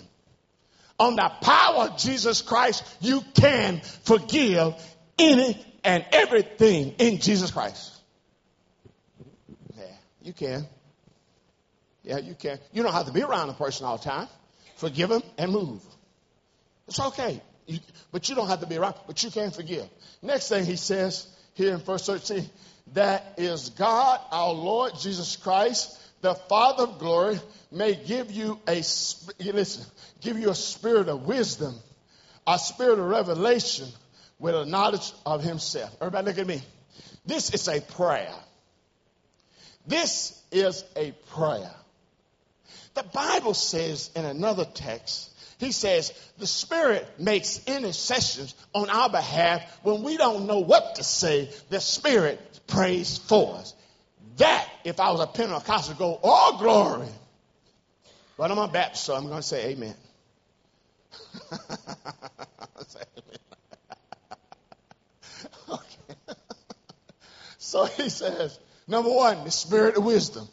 On 0.98 1.16
the 1.16 1.30
power 1.40 1.88
of 1.88 1.98
Jesus 1.98 2.42
Christ, 2.42 2.84
you 3.00 3.22
can 3.34 3.80
forgive 4.02 4.74
any 5.18 5.64
and 5.84 6.04
everything 6.12 6.94
in 6.98 7.18
Jesus 7.18 7.50
Christ. 7.50 7.92
Yeah, 9.76 9.84
you 10.22 10.32
can. 10.32 10.66
Yeah, 12.02 12.18
you 12.18 12.34
can. 12.34 12.58
You 12.72 12.82
don't 12.82 12.92
have 12.92 13.06
to 13.06 13.12
be 13.12 13.22
around 13.22 13.50
a 13.50 13.54
person 13.54 13.86
all 13.86 13.96
the 13.96 14.04
time. 14.04 14.28
Forgive 14.76 15.10
them 15.10 15.22
and 15.38 15.52
move. 15.52 15.82
It's 16.88 17.00
okay. 17.00 17.40
You, 17.66 17.78
but 18.10 18.28
you 18.28 18.34
don't 18.34 18.48
have 18.48 18.60
to 18.60 18.66
be 18.66 18.76
around, 18.76 18.96
but 19.06 19.22
you 19.22 19.30
can 19.30 19.50
forgive. 19.50 19.88
Next 20.22 20.48
thing 20.48 20.64
he 20.64 20.76
says, 20.76 21.28
here 21.54 21.74
in 21.74 21.80
verse 21.80 22.06
13. 22.06 22.48
That 22.94 23.34
is 23.36 23.70
God, 23.70 24.20
our 24.30 24.52
Lord 24.52 24.92
Jesus 24.98 25.36
Christ, 25.36 25.98
the 26.22 26.34
Father 26.34 26.84
of 26.84 26.98
glory, 26.98 27.38
may 27.70 27.94
give 27.94 28.30
you 28.30 28.58
a 28.66 28.76
listen, 28.76 29.86
give 30.20 30.38
you 30.38 30.50
a 30.50 30.54
spirit 30.54 31.08
of 31.08 31.26
wisdom, 31.26 31.74
a 32.46 32.58
spirit 32.58 32.98
of 32.98 33.06
revelation 33.06 33.86
with 34.38 34.54
a 34.54 34.64
knowledge 34.66 35.12
of 35.24 35.42
himself. 35.42 35.94
Everybody 36.00 36.26
look 36.26 36.38
at 36.38 36.46
me. 36.46 36.62
This 37.26 37.54
is 37.54 37.68
a 37.68 37.80
prayer. 37.80 38.34
This 39.86 40.40
is 40.50 40.84
a 40.96 41.12
prayer. 41.32 41.74
The 42.94 43.02
Bible 43.04 43.54
says 43.54 44.10
in 44.16 44.24
another 44.24 44.64
text 44.64 45.30
he 45.60 45.72
says 45.72 46.12
the 46.38 46.46
Spirit 46.46 47.06
makes 47.18 47.62
intercessions 47.66 48.54
on 48.74 48.88
our 48.88 49.10
behalf 49.10 49.62
when 49.82 50.02
we 50.02 50.16
don't 50.16 50.46
know 50.46 50.60
what 50.60 50.94
to 50.94 51.04
say. 51.04 51.50
The 51.68 51.80
Spirit 51.80 52.40
prays 52.66 53.18
for 53.18 53.56
us. 53.56 53.74
That, 54.38 54.66
if 54.84 54.98
I 55.00 55.10
was 55.10 55.20
a 55.20 55.26
Pentecostal, 55.26 55.96
go, 55.96 56.18
oh, 56.22 56.56
glory. 56.58 57.08
But 58.38 58.50
I'm 58.50 58.56
a 58.56 58.68
Baptist, 58.68 59.04
so 59.04 59.14
I'm 59.14 59.26
going 59.26 59.36
to 59.36 59.42
say 59.42 59.72
amen. 59.72 59.94
so 67.58 67.84
he 67.84 68.08
says, 68.08 68.58
number 68.88 69.10
one, 69.10 69.44
the 69.44 69.50
spirit 69.50 69.96
of 69.96 70.04
wisdom. 70.04 70.48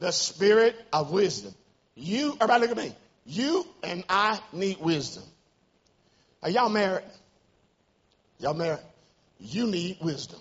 The 0.00 0.10
spirit 0.10 0.76
of 0.92 1.12
wisdom. 1.12 1.54
You, 1.94 2.32
everybody 2.40 2.62
look 2.62 2.70
at 2.72 2.76
me. 2.76 2.92
You 3.26 3.66
and 3.82 4.04
I 4.08 4.38
need 4.52 4.78
wisdom. 4.80 5.24
Are 6.42 6.50
y'all 6.50 6.68
married? 6.68 7.04
Y'all 8.38 8.54
married? 8.54 8.80
You 9.38 9.66
need 9.66 9.98
wisdom. 10.00 10.40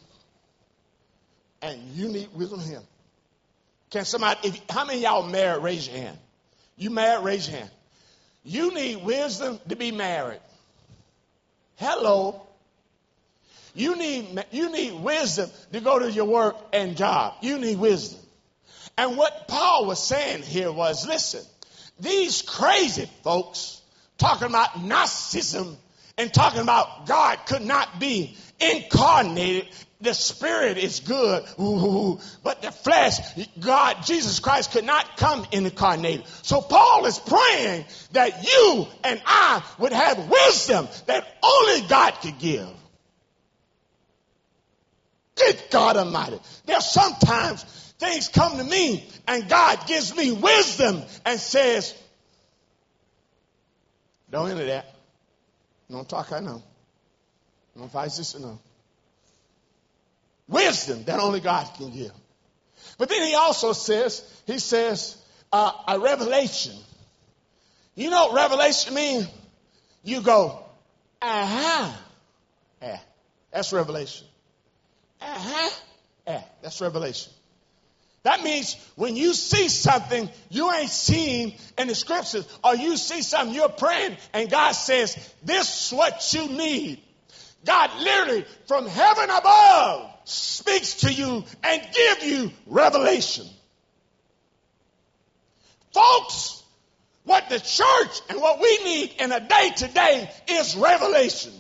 And 1.62 1.80
you 1.94 2.10
need 2.10 2.30
wisdom 2.34 2.60
him. 2.60 2.84
Can 3.90 4.06
somebody, 4.06 4.50
if, 4.50 4.62
how 4.70 4.86
many 4.86 5.02
y'all 5.02 5.26
married? 5.26 5.64
Raise 5.64 5.88
your 5.88 5.98
hand. 5.98 6.18
You 6.76 6.90
married? 6.90 7.24
Raise 7.24 7.48
your 7.48 7.60
hand. 7.60 7.72
You 8.44 8.74
need 8.74 9.04
wisdom 9.04 9.60
to 9.70 9.76
be 9.76 9.92
married. 9.92 10.42
Hello. 11.78 12.42
You 13.74 13.96
need, 13.96 14.44
you 14.52 14.72
need 14.72 14.94
wisdom 15.02 15.50
to 15.72 15.80
go 15.80 16.00
to 16.00 16.12
your 16.12 16.26
work 16.26 16.58
and 16.74 16.98
job. 16.98 17.36
You 17.42 17.58
need 17.60 17.80
wisdom. 17.80 18.20
And 18.98 19.18
what 19.18 19.48
Paul 19.48 19.86
was 19.86 20.06
saying 20.06 20.44
here 20.44 20.72
was, 20.72 21.08
listen, 21.08 21.42
these 22.00 22.42
crazy 22.42 23.10
folks 23.24 23.82
talking 24.18 24.48
about 24.48 24.82
Gnosticism 24.84 25.78
and 26.18 26.34
talking 26.34 26.62
about 26.62 27.06
God 27.08 27.40
could 27.46 27.64
not 27.64 28.00
be 28.00 28.38
incarnated. 28.60 29.68
The 30.02 30.14
spirit 30.14 30.78
is 30.78 31.00
good, 31.00 31.46
but 32.44 32.62
the 32.62 32.72
flesh, 32.72 33.20
God, 33.60 34.04
Jesus 34.04 34.40
Christ 34.42 34.72
could 34.72 34.84
not 34.84 35.16
come 35.16 35.46
incarnated. 35.54 36.28
So 36.42 36.60
Paul 36.60 37.06
is 37.06 37.18
praying 37.20 37.86
that 38.12 38.44
you 38.44 38.88
and 39.06 39.22
I 39.26 39.64
would 39.80 39.94
have 39.94 40.30
wisdom 40.30 40.90
that 41.06 41.26
only 41.42 41.88
God 41.88 42.12
could 42.22 42.38
give. 42.38 42.68
Good 45.36 45.64
God 45.72 45.98
Almighty. 45.98 46.40
There's 46.66 46.86
sometimes 46.86 47.64
things 48.04 48.28
come 48.28 48.58
to 48.58 48.64
me 48.64 49.08
and 49.28 49.48
God 49.48 49.88
gives 49.88 50.16
me 50.16 50.32
wisdom 50.32 51.02
and 51.26 51.40
says, 51.40 51.94
don't 54.30 54.50
enter 54.50 54.66
that. 54.66 54.94
Don't 55.90 56.08
talk, 56.08 56.32
I 56.32 56.40
know. 56.40 56.62
Don't 57.78 57.92
fight 57.92 58.12
sister, 58.12 58.40
no. 58.40 58.60
Wisdom 60.48 61.04
that 61.06 61.20
only 61.20 61.40
God 61.40 61.68
can 61.76 61.92
give. 61.92 62.12
But 62.98 63.10
then 63.10 63.28
he 63.28 63.36
also 63.36 63.74
says, 63.74 64.24
he 64.46 64.60
says, 64.60 65.18
uh, 65.52 65.72
a 65.88 66.00
revelation. 66.00 66.76
You 67.96 68.10
know 68.10 68.28
what 68.28 68.36
revelation 68.36 68.94
means? 68.94 69.28
You 70.04 70.22
go, 70.22 70.64
uh-huh. 71.22 71.92
Yeah, 72.82 73.00
that's 73.52 73.72
revelation. 73.72 74.28
Uh-huh. 75.22 75.70
Yeah, 76.28 76.44
that's 76.62 76.82
revelation. 76.82 77.32
That 78.24 78.42
means 78.42 78.78
when 78.96 79.18
you 79.18 79.34
see 79.34 79.68
something 79.68 80.30
you 80.50 80.72
ain't 80.72 80.90
seen 80.90 81.56
in 81.78 81.88
the 81.88 81.96
scriptures, 81.96 82.48
or 82.64 82.76
you 82.76 82.96
see 82.96 83.22
something 83.22 83.54
you're 83.54 83.70
praying, 83.70 84.18
and 84.34 84.50
God 84.50 84.72
says, 84.72 85.16
This 85.44 85.88
is 85.92 85.98
what 85.98 86.34
you 86.34 86.48
need. 86.48 87.02
God 87.66 87.92
literally 88.00 88.46
from 88.68 88.88
heaven 88.88 89.30
above 89.30 90.10
speaks 90.26 91.02
to 91.02 91.14
you 91.14 91.44
and 91.64 91.82
give 91.94 92.24
you 92.24 92.52
revelation. 92.66 93.46
Folks, 95.94 96.64
what 97.26 97.50
the 97.50 97.60
church 97.60 98.22
and 98.30 98.42
what 98.42 98.60
we 98.60 98.84
need 98.84 99.16
in 99.20 99.32
a 99.32 99.40
day 99.40 99.72
to 99.78 99.88
day 99.88 100.32
is 100.48 100.76
revelation. 100.76 101.54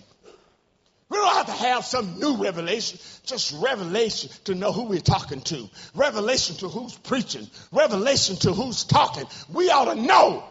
We 1.13 1.19
don't 1.19 1.35
have 1.35 1.45
to 1.45 1.51
have 1.51 1.85
some 1.85 2.19
new 2.19 2.37
revelation, 2.37 2.97
just 3.23 3.53
revelation 3.61 4.31
to 4.45 4.55
know 4.55 4.71
who 4.71 4.85
we're 4.85 4.99
talking 4.99 5.41
to, 5.41 5.69
revelation 5.93 6.55
to 6.55 6.69
who's 6.69 6.97
preaching, 6.97 7.47
revelation 7.71 8.35
to 8.37 8.51
who's 8.51 8.83
talking. 8.83 9.25
We 9.47 9.69
ought 9.69 9.93
to 9.93 10.01
know 10.01 10.43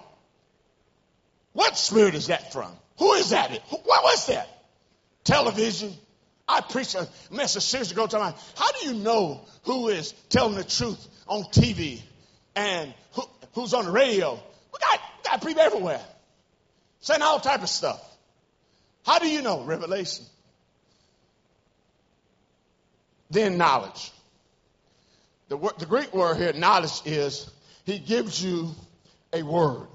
what 1.53 1.77
spirit 1.77 2.15
is 2.15 2.29
that 2.29 2.53
from? 2.53 2.71
Who 2.99 3.15
is 3.15 3.31
that? 3.31 3.51
What 3.71 4.05
was 4.05 4.29
that? 4.29 4.49
Television. 5.25 5.95
I 6.47 6.61
preached 6.61 6.95
a 6.95 7.09
message 7.33 7.75
years 7.75 7.91
ago 7.91 8.07
talking 8.07 8.27
my, 8.27 8.35
how 8.57 8.71
do 8.71 8.87
you 8.87 8.95
know 8.95 9.41
who 9.65 9.89
is 9.89 10.13
telling 10.29 10.55
the 10.55 10.63
truth 10.63 11.09
on 11.27 11.43
TV 11.43 12.01
and 12.55 12.95
who, 13.15 13.23
who's 13.55 13.75
on 13.75 13.87
the 13.87 13.91
radio? 13.91 14.35
We 14.35 14.79
got, 14.79 15.01
we 15.01 15.29
got 15.29 15.45
people 15.45 15.63
everywhere 15.63 16.01
saying 17.01 17.21
all 17.21 17.41
type 17.41 17.65
of 17.65 17.69
stuff. 17.69 18.01
How 19.05 19.19
do 19.19 19.29
you 19.29 19.43
know? 19.43 19.65
Revelation 19.65 20.25
then 23.33 23.57
knowledge. 23.57 24.13
The, 25.49 25.59
the 25.79 25.87
Greek 25.87 26.15
word 26.15 26.37
here, 26.37 26.53
knowledge, 26.53 27.03
is 27.05 27.51
he 27.85 27.99
gives 27.99 28.43
you 28.43 28.71
a 29.33 29.43
word, 29.43 29.89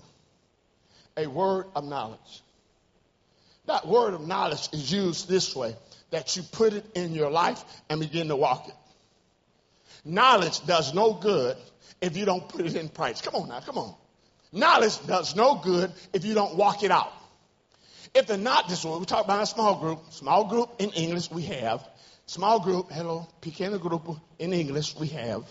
a 1.15 1.27
word 1.27 1.65
of 1.75 1.85
knowledge. 1.85 2.43
That 3.65 3.87
word 3.87 4.13
of 4.13 4.25
knowledge 4.25 4.69
is 4.71 4.91
used 4.91 5.27
this 5.27 5.55
way 5.55 5.75
that 6.11 6.35
you 6.35 6.43
put 6.43 6.73
it 6.73 6.85
in 6.95 7.13
your 7.13 7.29
life 7.29 7.63
and 7.89 7.99
begin 7.99 8.29
to 8.29 8.35
walk 8.35 8.67
it. 8.67 8.73
Knowledge 10.05 10.65
does 10.65 10.93
no 10.93 11.13
good 11.13 11.57
if 12.01 12.15
you 12.15 12.25
don't 12.25 12.47
put 12.47 12.65
it 12.65 12.75
in 12.75 12.87
practice. 12.87 13.21
Come 13.21 13.35
on 13.35 13.49
now, 13.49 13.59
come 13.59 13.77
on. 13.77 13.93
Knowledge 14.53 15.05
does 15.05 15.35
no 15.35 15.55
good 15.55 15.91
if 16.13 16.23
you 16.23 16.33
don't 16.33 16.55
walk 16.55 16.83
it 16.83 16.91
out. 16.91 17.11
If 18.13 18.27
they're 18.27 18.37
not 18.37 18.69
this 18.69 18.85
way, 18.85 18.97
we 18.97 19.05
talk 19.05 19.25
about 19.25 19.43
a 19.43 19.45
small 19.45 19.79
group. 19.79 19.99
Small 20.11 20.45
group 20.45 20.69
in 20.79 20.91
English 20.91 21.29
we 21.29 21.43
have 21.43 21.85
small 22.27 22.59
group, 22.59 22.91
hello, 22.91 23.27
pequeno 23.41 23.79
grupo 23.79 24.19
in 24.37 24.53
English 24.53 24.95
we 24.95 25.07
have, 25.07 25.43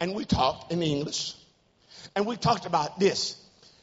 and 0.00 0.14
we 0.14 0.24
talked 0.24 0.72
in 0.72 0.82
English, 0.82 1.34
and 2.16 2.24
we 2.24 2.36
talked 2.36 2.66
about 2.66 2.98
this. 2.98 3.36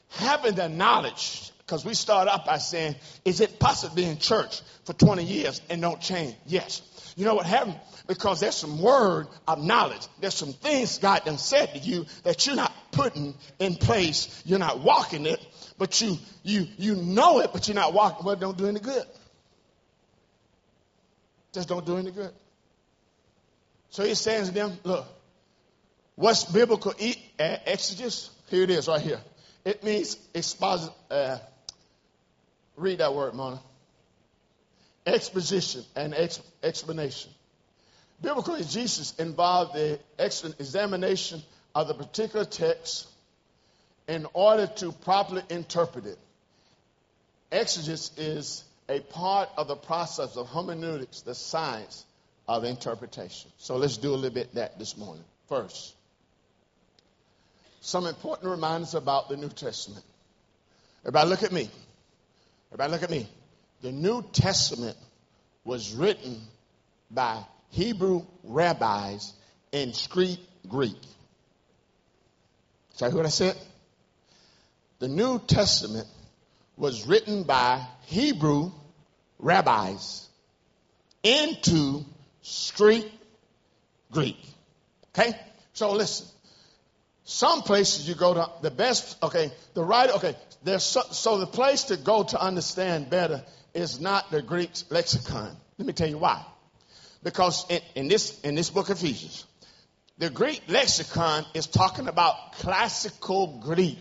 Having 0.10 0.56
the 0.56 0.68
knowledge, 0.68 1.52
because 1.60 1.86
we 1.86 1.94
start 1.94 2.28
up 2.28 2.46
by 2.46 2.58
saying, 2.58 2.96
is 3.24 3.40
it 3.40 3.60
possible 3.60 3.92
to 3.92 3.96
be 3.96 4.06
in 4.06 4.18
church 4.18 4.62
for 4.86 4.94
20 4.94 5.24
years 5.24 5.62
and 5.70 5.82
don't 5.82 6.02
change? 6.02 6.36
Yes. 6.46 6.82
You 7.16 7.26
know 7.26 7.36
what 7.36 7.46
happened? 7.46 7.80
Because 8.08 8.40
there's 8.40 8.56
some 8.56 8.82
word 8.82 9.28
of 9.48 9.64
knowledge. 9.64 10.06
There's 10.20 10.34
some 10.34 10.54
things 10.54 10.98
God 10.98 11.24
done 11.26 11.38
said 11.38 11.74
to 11.74 11.80
you 11.80 12.06
that 12.24 12.46
you're 12.46 12.56
not 12.56 12.74
putting 12.92 13.36
in 13.60 13.76
place. 13.76 14.42
You're 14.46 14.60
not 14.60 14.80
walking 14.80 15.26
it, 15.26 15.40
but 15.78 16.00
you 16.02 16.18
you 16.44 16.68
you 16.78 16.96
know 16.96 17.40
it, 17.40 17.52
but 17.54 17.68
you're 17.68 17.76
not 17.76 17.94
walking. 17.94 18.26
Well, 18.26 18.36
don't 18.36 18.58
do 18.58 18.68
any 18.68 18.80
good. 18.80 19.04
Just 21.54 21.68
don't 21.68 21.86
do 21.86 21.98
any 21.98 22.12
good. 22.12 22.32
So 23.90 24.06
he 24.06 24.16
says 24.16 24.48
to 24.48 24.54
them, 24.54 24.78
look, 24.84 25.06
what's 26.16 26.46
biblical 26.46 26.94
e- 26.98 27.22
uh, 27.40 27.58
exegesis? 27.66 28.30
Here 28.48 28.64
it 28.64 28.70
is 28.70 28.88
right 28.88 29.02
here. 29.02 29.20
It 29.66 29.84
means 29.84 30.18
exposit. 30.34 30.94
Uh, 31.10 31.38
read 32.78 33.00
that 33.00 33.14
word, 33.14 33.34
Mona. 33.34 33.60
Exposition 35.06 35.84
and 35.96 36.14
ex- 36.14 36.42
explanation. 36.64 37.32
Biblical 38.22 38.56
exegesis 38.56 39.14
involves 39.16 39.74
the 39.74 40.00
ex- 40.18 40.44
examination 40.44 41.42
of 41.76 41.88
the 41.88 41.94
particular 41.94 42.46
text 42.46 43.08
in 44.08 44.26
order 44.34 44.68
to 44.68 44.92
properly 44.92 45.42
interpret 45.50 46.06
it. 46.06 46.20
Exegesis 47.52 48.12
is 48.18 48.64
a 48.92 49.00
part 49.00 49.50
of 49.58 49.70
the 49.70 49.76
process 49.76 50.36
of 50.36 50.50
hermeneutics, 50.50 51.22
the 51.22 51.34
science 51.34 52.06
of 52.46 52.66
interpretation. 52.66 53.50
So 53.58 53.78
let's 53.78 53.96
do 53.96 54.14
a 54.14 54.16
little 54.16 54.32
bit 54.32 54.54
that 54.56 54.78
this 54.78 54.98
morning. 54.98 55.24
First, 55.48 55.96
some 57.80 58.06
important 58.06 58.52
reminders 58.52 58.94
about 58.94 59.30
the 59.30 59.38
New 59.38 59.48
Testament. 59.48 60.04
Everybody 61.04 61.30
look 61.30 61.44
at 61.44 61.54
me. 61.54 61.70
Everybody 62.74 62.92
look 62.92 63.04
at 63.04 63.10
me. 63.10 63.28
The 63.82 63.94
New 63.94 64.24
Testament 64.34 64.98
was 65.64 65.94
written 65.94 66.42
by 67.10 67.42
Hebrew 67.70 68.26
rabbis 68.44 69.32
in 69.72 69.94
street 69.94 70.40
Greek. 70.68 71.00
Sorry, 72.96 73.14
what 73.14 73.26
I 73.26 73.30
said? 73.30 73.56
The 75.00 75.08
New 75.08 75.40
Testament 75.40 76.08
was 76.76 77.08
written 77.08 77.44
by 77.44 77.86
Hebrew 78.04 78.72
rabbis 79.42 80.28
into 81.24 82.06
street 82.42 83.12
Greek. 84.12 84.38
Okay? 85.10 85.38
So 85.74 85.92
listen. 85.94 86.28
Some 87.24 87.62
places 87.62 88.10
you 88.10 88.16
go 88.16 88.34
to, 88.34 88.50
the 88.62 88.72
best, 88.72 89.22
okay, 89.24 89.52
the 89.74 89.84
right, 89.84 90.10
okay, 90.10 90.36
there's 90.64 90.84
so, 90.84 91.02
so 91.12 91.38
the 91.38 91.48
place 91.48 91.86
to 91.86 91.98
go 91.98 92.24
to 92.24 92.42
understand 92.42 93.10
better 93.10 93.44
is 93.74 94.02
not 94.02 94.32
the 94.32 94.42
Greek 94.42 94.72
lexicon. 94.90 95.56
Let 95.78 95.86
me 95.86 95.94
tell 95.94 96.10
you 96.10 96.18
why. 96.18 96.44
Because 97.24 97.66
in, 97.70 97.82
in 97.96 98.08
this, 98.08 98.40
in 98.42 98.56
this 98.56 98.70
book 98.70 98.90
of 98.90 98.98
Ephesians, 98.98 99.46
the 100.18 100.30
Greek 100.30 100.62
lexicon 100.68 101.46
is 101.54 101.68
talking 101.68 102.08
about 102.08 102.54
classical 102.54 103.62
Greek. 103.64 104.00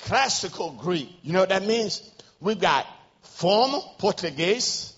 Classical 0.00 0.72
Greek. 0.72 1.08
You 1.22 1.32
know 1.32 1.40
what 1.40 1.48
that 1.50 1.64
means? 1.64 2.02
We've 2.40 2.60
got 2.60 2.86
formal 3.22 3.94
português 3.98 4.96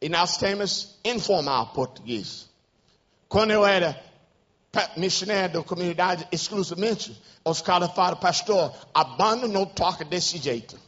e 0.00 0.08
nós 0.08 0.36
temos 0.36 0.98
informal 1.04 1.68
português. 1.68 2.48
Quando 3.28 3.52
eu 3.52 3.64
era 3.64 4.02
missionário 4.96 5.54
da 5.54 5.62
comunidade 5.62 6.26
exclusivamente, 6.30 7.20
os 7.44 7.60
caras 7.60 7.92
falam, 7.92 8.18
pastor, 8.18 8.74
a 8.94 9.04
banda 9.04 9.48
não 9.48 9.66
toca 9.66 10.04
desse 10.04 10.38
jeito. 10.38 10.78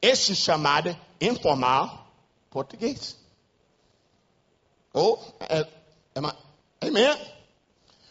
Esse 0.00 0.34
chamado 0.34 0.96
informal 1.20 2.06
português. 2.50 3.16
Oh, 4.92 5.14
uh, 5.14 5.64
am 6.14 6.26
I, 6.26 6.32
amen? 6.86 7.16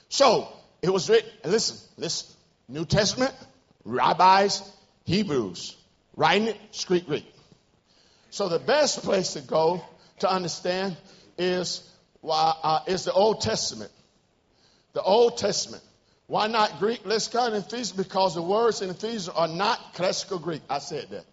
So, 0.09 0.47
it 0.81 0.89
was 0.89 1.09
written, 1.09 1.31
listen, 1.43 1.77
listen, 1.97 2.27
New 2.67 2.85
Testament, 2.85 3.33
rabbis, 3.83 4.61
Hebrews, 5.05 5.75
writing 6.15 6.49
it, 6.49 6.85
Greek, 6.87 7.07
Greek. 7.07 7.34
So 8.35 8.49
the 8.49 8.59
best 8.59 9.01
place 9.03 9.31
to 9.35 9.41
go 9.41 9.81
to 10.19 10.29
understand 10.29 10.97
is, 11.37 11.89
uh, 12.21 12.81
is 12.85 13.05
the 13.05 13.13
Old 13.13 13.39
Testament. 13.39 13.89
The 14.91 15.01
Old 15.01 15.37
Testament. 15.37 15.81
Why 16.27 16.47
not 16.47 16.79
Greek? 16.79 16.99
Let's 17.05 17.29
go 17.29 17.49
to 17.49 17.55
Ephesians 17.55 17.93
because 17.93 18.35
the 18.35 18.41
words 18.41 18.81
in 18.81 18.89
Ephesians 18.89 19.29
are 19.29 19.47
not 19.47 19.93
classical 19.93 20.39
Greek. 20.39 20.61
I 20.69 20.79
said 20.79 21.11
that. 21.11 21.23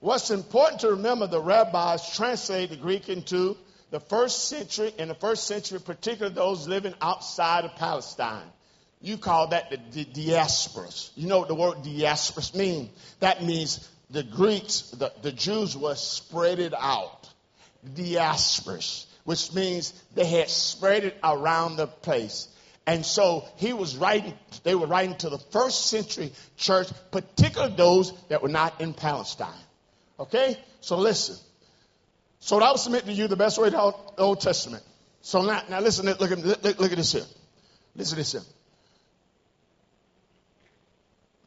What's 0.00 0.30
important 0.30 0.80
to 0.80 0.92
remember, 0.92 1.26
the 1.26 1.42
rabbis 1.42 2.16
translate 2.16 2.70
the 2.70 2.76
Greek 2.76 3.10
into 3.10 3.58
the 3.90 4.00
first 4.00 4.48
century, 4.48 4.94
in 4.96 5.08
the 5.08 5.14
first 5.14 5.46
century, 5.46 5.78
particularly 5.78 6.34
those 6.34 6.66
living 6.66 6.94
outside 7.02 7.66
of 7.66 7.76
Palestine. 7.76 8.48
You 9.02 9.18
call 9.18 9.48
that 9.48 9.68
the, 9.68 9.78
the 9.90 10.04
diasporas. 10.06 11.10
You 11.16 11.26
know 11.26 11.40
what 11.40 11.48
the 11.48 11.54
word 11.54 11.82
diasporas 11.84 12.54
means? 12.54 12.88
That 13.20 13.44
means 13.44 13.86
the 14.12 14.22
Greeks, 14.22 14.90
the, 14.90 15.12
the 15.22 15.32
Jews 15.32 15.76
were 15.76 15.94
spread 15.94 16.58
it 16.58 16.74
out. 16.78 17.28
Diasporas, 17.94 19.06
which 19.24 19.52
means 19.54 19.92
they 20.14 20.26
had 20.26 20.48
spread 20.48 21.04
it 21.04 21.16
around 21.24 21.76
the 21.76 21.86
place. 21.86 22.48
And 22.86 23.06
so 23.06 23.44
he 23.56 23.72
was 23.72 23.96
writing, 23.96 24.34
they 24.64 24.74
were 24.74 24.86
writing 24.86 25.16
to 25.18 25.30
the 25.30 25.38
first 25.38 25.86
century 25.86 26.32
church, 26.56 26.88
particularly 27.10 27.74
those 27.74 28.12
that 28.28 28.42
were 28.42 28.48
not 28.48 28.80
in 28.80 28.92
Palestine. 28.92 29.48
Okay? 30.18 30.58
So 30.80 30.98
listen. 30.98 31.36
So 32.40 32.60
I 32.60 32.70
will 32.70 32.78
submit 32.78 33.06
to 33.06 33.12
you 33.12 33.28
the 33.28 33.36
best 33.36 33.58
way 33.58 33.70
to 33.70 33.76
the 33.76 34.22
Old 34.22 34.40
Testament. 34.40 34.82
So 35.22 35.42
now, 35.42 35.62
now 35.70 35.80
listen, 35.80 36.06
look 36.06 36.30
at, 36.30 36.38
look, 36.38 36.62
look 36.64 36.92
at 36.92 36.96
this 36.98 37.12
here. 37.12 37.24
Listen 37.94 38.16
to 38.16 38.20
this 38.20 38.32
here. 38.32 38.42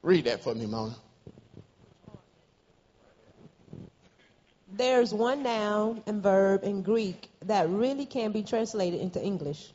Read 0.01 0.25
that 0.25 0.43
for 0.43 0.55
me, 0.55 0.65
Mona. 0.65 0.95
There's 4.77 5.13
one 5.13 5.43
noun 5.43 6.03
and 6.05 6.21
verb 6.21 6.65
in 6.65 6.81
Greek 6.81 7.29
that 7.45 7.69
really 7.69 8.05
can 8.05 8.33
be 8.33 8.43
translated 8.43 8.99
into 8.99 9.23
English. 9.23 9.71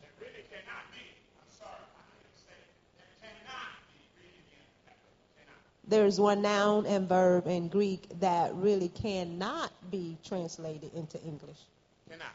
there's 5.91 6.21
one 6.21 6.43
noun 6.43 6.87
and 6.87 7.09
verb 7.09 7.49
in 7.49 7.69
Greek 7.69 8.07
that 8.21 8.55
really 8.55 8.89
cannot 8.89 9.73
be 9.91 10.17
translated 10.25 10.95
into 10.95 11.21
English. 11.23 11.57
Cannot. 12.09 12.33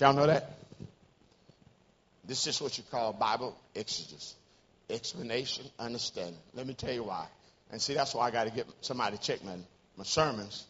Y'all 0.00 0.12
know 0.12 0.26
that? 0.26 0.58
This 2.24 2.48
is 2.48 2.60
what 2.60 2.76
you 2.76 2.84
call 2.90 3.12
Bible 3.12 3.56
exegesis. 3.74 4.34
Explanation, 4.90 5.66
understanding. 5.78 6.38
Let 6.54 6.66
me 6.66 6.74
tell 6.74 6.92
you 6.92 7.04
why. 7.04 7.26
And 7.70 7.80
see, 7.80 7.94
that's 7.94 8.14
why 8.14 8.26
I 8.26 8.30
got 8.32 8.44
to 8.44 8.50
get 8.50 8.66
somebody 8.80 9.16
to 9.16 9.22
check 9.22 9.44
my, 9.44 9.56
my 9.96 10.04
sermons 10.04 10.64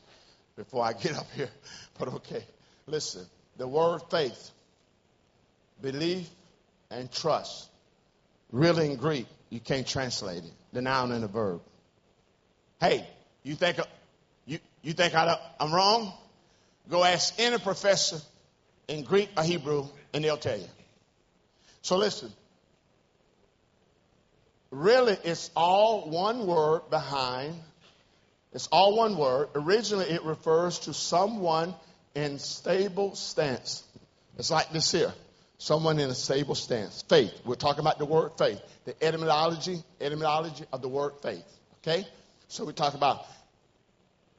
before 0.57 0.85
I 0.85 0.93
get 0.93 1.13
up 1.17 1.31
here. 1.35 1.51
But 1.99 2.09
okay, 2.09 2.45
listen. 2.87 3.27
The 3.59 3.67
word 3.67 4.03
faith, 4.11 4.51
belief, 5.81 6.29
and 6.91 7.11
trust, 7.11 7.69
really 8.53 8.91
in 8.91 8.97
Greek, 8.97 9.27
you 9.49 9.61
can't 9.61 9.87
translate 9.87 10.45
it 10.45 10.53
the 10.77 10.83
noun 10.83 11.11
and 11.11 11.25
the 11.25 11.29
verb. 11.29 11.63
Hey, 12.79 13.09
you 13.43 13.55
think 13.55 13.79
you, 14.45 14.59
you 14.83 14.93
think 14.93 15.15
I, 15.15 15.39
I'm 15.59 15.73
wrong? 15.73 16.13
Go 16.91 17.03
ask 17.03 17.35
any 17.39 17.59
professor 17.59 18.21
in 18.89 19.03
Greek 19.05 19.31
or 19.37 19.43
Hebrew, 19.43 19.87
and 20.13 20.23
they'll 20.23 20.37
tell 20.37 20.59
you. 20.59 20.69
So 21.81 21.97
listen. 21.97 22.31
Really, 24.71 25.17
it's 25.25 25.51
all 25.57 26.11
one 26.11 26.47
word 26.47 26.83
behind. 26.91 27.55
It's 28.57 28.69
all 28.69 28.97
one 28.97 29.19
word. 29.19 29.51
Originally, 29.55 30.07
it 30.07 30.25
refers 30.25 30.79
to 30.81 30.95
someone 30.95 31.75
in 32.15 32.39
stable 32.39 33.15
stance. 33.15 33.85
It's 34.39 34.51
like 34.51 34.73
this 34.73 34.91
here. 34.91 35.13
Someone 35.59 35.99
in 35.99 36.09
a 36.09 36.15
stable 36.15 36.55
stance. 36.55 37.03
Faith. 37.03 37.35
We're 37.45 37.57
talking 37.57 37.81
about 37.81 37.99
the 37.99 38.07
word 38.07 38.31
faith. 38.39 38.59
The 38.87 38.95
etymology, 39.05 39.83
etymology 40.01 40.65
of 40.73 40.81
the 40.81 40.89
word 40.89 41.13
faith. 41.23 41.45
Okay? 41.83 42.07
So 42.49 42.65
we 42.65 42.73
talk 42.73 42.95
about 42.95 43.27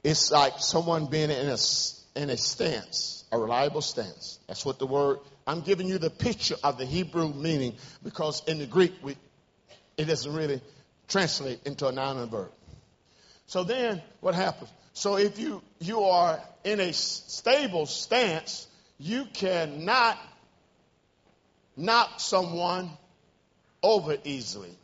it's 0.03 0.32
like 0.32 0.53
someone 0.58 1.06
being 1.06 1.30
in 1.30 1.49
a, 1.49 1.58
in 2.15 2.32
a 2.32 2.38
stance, 2.38 3.23
a 3.32 3.38
reliable 3.38 3.82
stance. 3.82 4.39
That's 4.47 4.65
what 4.65 4.80
the 4.80 4.88
word, 4.88 5.19
I'm 5.45 5.62
giving 5.62 5.88
you 5.88 5.99
the 5.99 6.10
picture 6.10 6.56
of 6.63 6.80
the 6.80 6.86
Hebrew 6.86 7.32
meaning 7.36 7.75
because 8.03 8.41
in 8.47 8.58
the 8.58 8.65
Greek, 8.65 8.95
we, 9.03 9.15
it 9.95 10.06
doesn't 10.06 10.34
really 10.34 10.60
translate 11.08 11.60
into 11.67 11.88
a 11.88 11.91
noun 11.91 12.17
and 12.17 12.32
verb. 12.32 12.49
So 13.47 13.63
then 13.63 14.01
what 14.19 14.36
happens? 14.36 14.69
So 14.93 15.17
if 15.17 15.39
you, 15.39 15.62
you 15.79 16.01
are 16.03 16.39
in 16.63 16.79
a 16.79 16.91
stable 16.93 17.86
stance, 17.86 18.67
you 18.99 19.25
cannot 19.25 20.17
knock 21.75 22.19
someone 22.19 22.89
over 23.81 24.17
easily. 24.23 24.75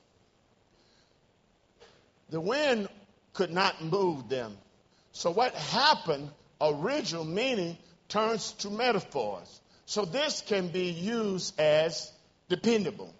The 2.29 2.39
wind 2.39 2.87
could 3.33 3.51
not 3.51 3.83
move 3.83 4.29
them. 4.29 4.57
So 5.11 5.31
what 5.31 5.53
happened, 5.53 6.29
original 6.61 7.25
meaning, 7.25 7.77
turns 8.07 8.53
to 8.59 8.69
metaphors. 8.69 9.59
So 9.85 10.05
this 10.05 10.41
can 10.41 10.69
be 10.69 10.91
used 10.91 11.59
as 11.59 12.11
dependable, 12.49 13.13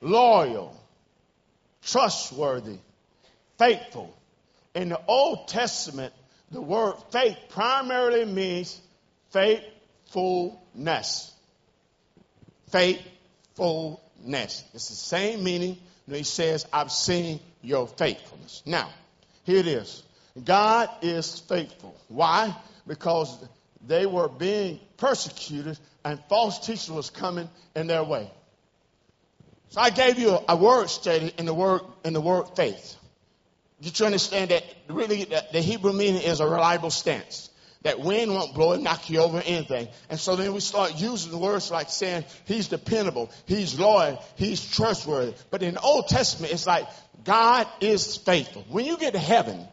loyal, 0.00 0.81
trustworthy, 1.82 2.78
faithful. 3.58 4.16
In 4.74 4.88
the 4.88 5.00
Old 5.06 5.48
Testament, 5.48 6.12
the 6.50 6.60
word 6.60 6.94
faith 7.10 7.36
primarily 7.50 8.24
means 8.24 8.80
faithfulness. 9.30 11.32
Faithfulness. 12.70 14.64
It's 14.74 14.88
the 14.88 14.94
same 14.94 15.44
meaning 15.44 15.78
when 16.06 16.18
he 16.18 16.24
says, 16.24 16.66
I've 16.72 16.92
seen 16.92 17.40
your 17.62 17.86
faithfulness. 17.86 18.62
Now, 18.66 18.90
here 19.44 19.58
it 19.58 19.66
is. 19.66 20.02
God 20.42 20.88
is 21.02 21.40
faithful. 21.40 21.94
Why? 22.08 22.54
Because 22.86 23.36
they 23.86 24.06
were 24.06 24.28
being 24.28 24.80
persecuted 24.96 25.78
and 26.04 26.18
false 26.28 26.58
teachers 26.60 26.90
was 26.90 27.10
coming 27.10 27.48
in 27.74 27.86
their 27.86 28.04
way. 28.04 28.30
So 29.72 29.80
I 29.80 29.88
gave 29.88 30.18
you 30.18 30.38
a, 30.46 30.54
word 30.54 30.90
study 30.90 31.32
in 31.38 31.46
the 31.46 31.54
word 31.54 31.80
in 32.04 32.12
the 32.12 32.20
word 32.20 32.44
faith. 32.56 32.94
Did 33.80 33.98
you 33.98 34.04
understand 34.04 34.50
that 34.50 34.62
really 34.86 35.24
the, 35.24 35.42
the 35.50 35.60
Hebrew 35.62 35.94
meaning 35.94 36.20
is 36.20 36.40
a 36.40 36.46
reliable 36.46 36.90
stance? 36.90 37.48
that 37.84 37.98
wind 37.98 38.32
won't 38.32 38.54
blow 38.54 38.74
and 38.74 38.84
knock 38.84 39.10
you 39.10 39.18
over 39.18 39.42
anything. 39.44 39.88
And 40.08 40.20
so 40.20 40.36
then 40.36 40.52
we 40.52 40.60
start 40.60 41.00
using 41.00 41.36
words 41.40 41.70
like 41.72 41.88
saying 41.88 42.24
he's 42.44 42.68
dependable, 42.68 43.32
he's 43.46 43.76
loyal, 43.76 44.22
he's 44.36 44.64
trustworthy. 44.64 45.34
But 45.50 45.64
in 45.64 45.74
the 45.74 45.80
Old 45.80 46.06
Testament, 46.06 46.52
it's 46.52 46.64
like 46.64 46.86
God 47.24 47.66
is 47.80 48.18
faithful. 48.18 48.64
When 48.68 48.84
you 48.84 48.96
get 48.98 49.14
to 49.14 49.18
heaven, 49.18 49.66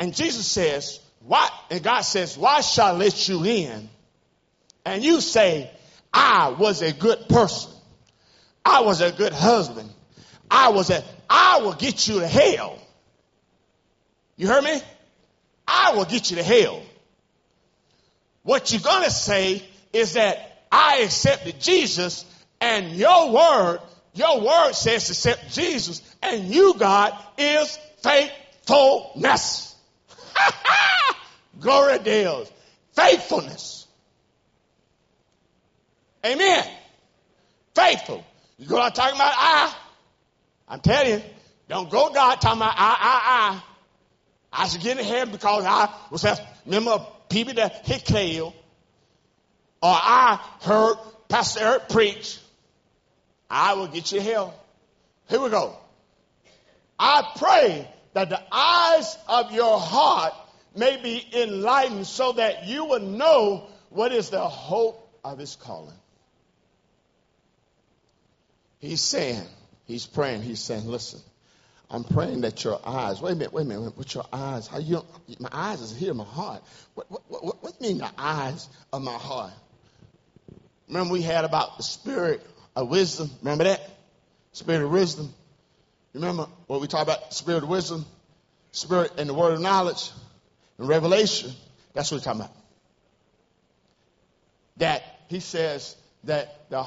and 0.00 0.16
Jesus 0.16 0.48
says, 0.48 0.98
Why 1.20 1.48
And 1.70 1.80
God 1.80 2.00
says, 2.00 2.36
"Why 2.36 2.60
shall 2.60 2.96
I 2.96 2.98
let 2.98 3.28
you 3.28 3.44
in?" 3.44 3.88
And 4.84 5.04
you 5.04 5.20
say, 5.20 5.70
"I 6.12 6.48
was 6.48 6.82
a 6.82 6.92
good 6.92 7.28
person. 7.28 7.70
I 8.64 8.80
was 8.80 9.00
a 9.00 9.12
good 9.12 9.32
husband. 9.32 9.90
I 10.50 10.70
was 10.70 10.90
a. 10.90 11.02
I 11.28 11.60
will 11.62 11.74
get 11.74 12.08
you 12.08 12.20
to 12.20 12.26
hell." 12.26 12.78
You 14.36 14.48
heard 14.48 14.64
me? 14.64 14.80
I 15.66 15.94
will 15.94 16.04
get 16.04 16.30
you 16.30 16.36
to 16.36 16.42
hell. 16.42 16.82
What 18.42 18.72
you're 18.72 18.80
going 18.80 19.04
to 19.04 19.10
say 19.10 19.62
is 19.92 20.14
that 20.14 20.66
I 20.70 20.98
accepted 20.98 21.60
Jesus 21.60 22.24
and 22.60 22.92
your 22.92 23.30
word, 23.30 23.80
your 24.14 24.40
word 24.40 24.72
says 24.72 25.08
accept 25.08 25.52
Jesus 25.52 26.02
and 26.22 26.48
you, 26.48 26.74
God, 26.74 27.16
is 27.38 27.78
faithfulness. 28.02 29.74
Glory 31.60 31.98
to. 31.98 32.46
Faithfulness. 32.92 33.86
Amen. 36.24 36.64
Faithful. 37.74 38.24
You 38.58 38.68
go 38.68 38.80
out 38.80 38.94
talking 38.94 39.16
about 39.16 39.32
I. 39.34 39.74
I'm 40.68 40.80
telling 40.80 41.12
you, 41.12 41.22
don't 41.68 41.90
go 41.90 42.10
God 42.12 42.40
talking 42.40 42.58
about 42.58 42.74
I, 42.76 42.96
I, 43.00 43.60
I. 44.52 44.62
I 44.64 44.68
should 44.68 44.82
get 44.82 44.98
in 44.98 45.04
heaven 45.04 45.32
because 45.32 45.64
I 45.64 45.92
was 46.10 46.24
a 46.24 46.38
member 46.64 46.92
of 46.92 47.28
people 47.28 47.54
that 47.54 47.86
hit 47.86 48.04
Kale, 48.04 48.54
or 49.82 49.90
I 49.92 50.38
heard 50.62 50.96
Pastor 51.28 51.60
Eric 51.60 51.88
preach. 51.88 52.38
I 53.50 53.74
will 53.74 53.88
get 53.88 54.12
you 54.12 54.20
hell. 54.20 54.54
Here 55.28 55.40
we 55.40 55.50
go. 55.50 55.76
I 56.98 57.32
pray 57.36 57.88
that 58.12 58.30
the 58.30 58.40
eyes 58.52 59.16
of 59.28 59.52
your 59.52 59.78
heart 59.78 60.32
may 60.76 61.00
be 61.02 61.26
enlightened 61.32 62.06
so 62.06 62.32
that 62.32 62.66
you 62.66 62.84
will 62.84 63.00
know 63.00 63.68
what 63.90 64.12
is 64.12 64.30
the 64.30 64.40
hope 64.40 65.08
of 65.24 65.38
his 65.38 65.56
calling. 65.56 65.94
He's 68.84 69.00
saying, 69.00 69.42
he's 69.86 70.06
praying, 70.06 70.42
he's 70.42 70.60
saying, 70.60 70.86
listen, 70.86 71.20
I'm 71.90 72.04
praying 72.04 72.42
that 72.42 72.62
your 72.64 72.78
eyes, 72.84 73.20
wait 73.20 73.32
a 73.32 73.34
minute, 73.34 73.52
wait 73.52 73.62
a 73.62 73.64
minute, 73.64 73.96
with 73.96 74.14
your 74.14 74.26
eyes, 74.30 74.66
how 74.66 74.78
you, 74.78 75.02
my 75.38 75.48
eyes 75.50 75.80
is 75.80 75.96
here, 75.96 76.12
my 76.12 76.24
heart. 76.24 76.62
What, 76.94 77.10
what, 77.10 77.44
what, 77.44 77.62
what 77.62 77.80
mean 77.80 77.98
the 77.98 78.10
eyes 78.18 78.68
of 78.92 79.00
my 79.02 79.14
heart? 79.14 79.52
Remember 80.86 81.14
we 81.14 81.22
had 81.22 81.46
about 81.46 81.78
the 81.78 81.82
spirit 81.82 82.46
of 82.76 82.90
wisdom, 82.90 83.30
remember 83.40 83.64
that? 83.64 83.80
Spirit 84.52 84.82
of 84.82 84.90
wisdom. 84.90 85.32
Remember 86.12 86.46
what 86.66 86.80
we 86.82 86.86
talked 86.86 87.04
about, 87.04 87.32
spirit 87.32 87.62
of 87.62 87.68
wisdom, 87.70 88.04
spirit 88.72 89.12
and 89.16 89.28
the 89.28 89.34
word 89.34 89.54
of 89.54 89.60
knowledge 89.60 90.10
and 90.78 90.86
revelation. 90.86 91.52
That's 91.94 92.10
what 92.10 92.18
we're 92.18 92.24
talking 92.24 92.42
about. 92.42 92.56
That 94.76 95.02
he 95.28 95.40
says 95.40 95.96
that 96.26 96.70
the, 96.70 96.86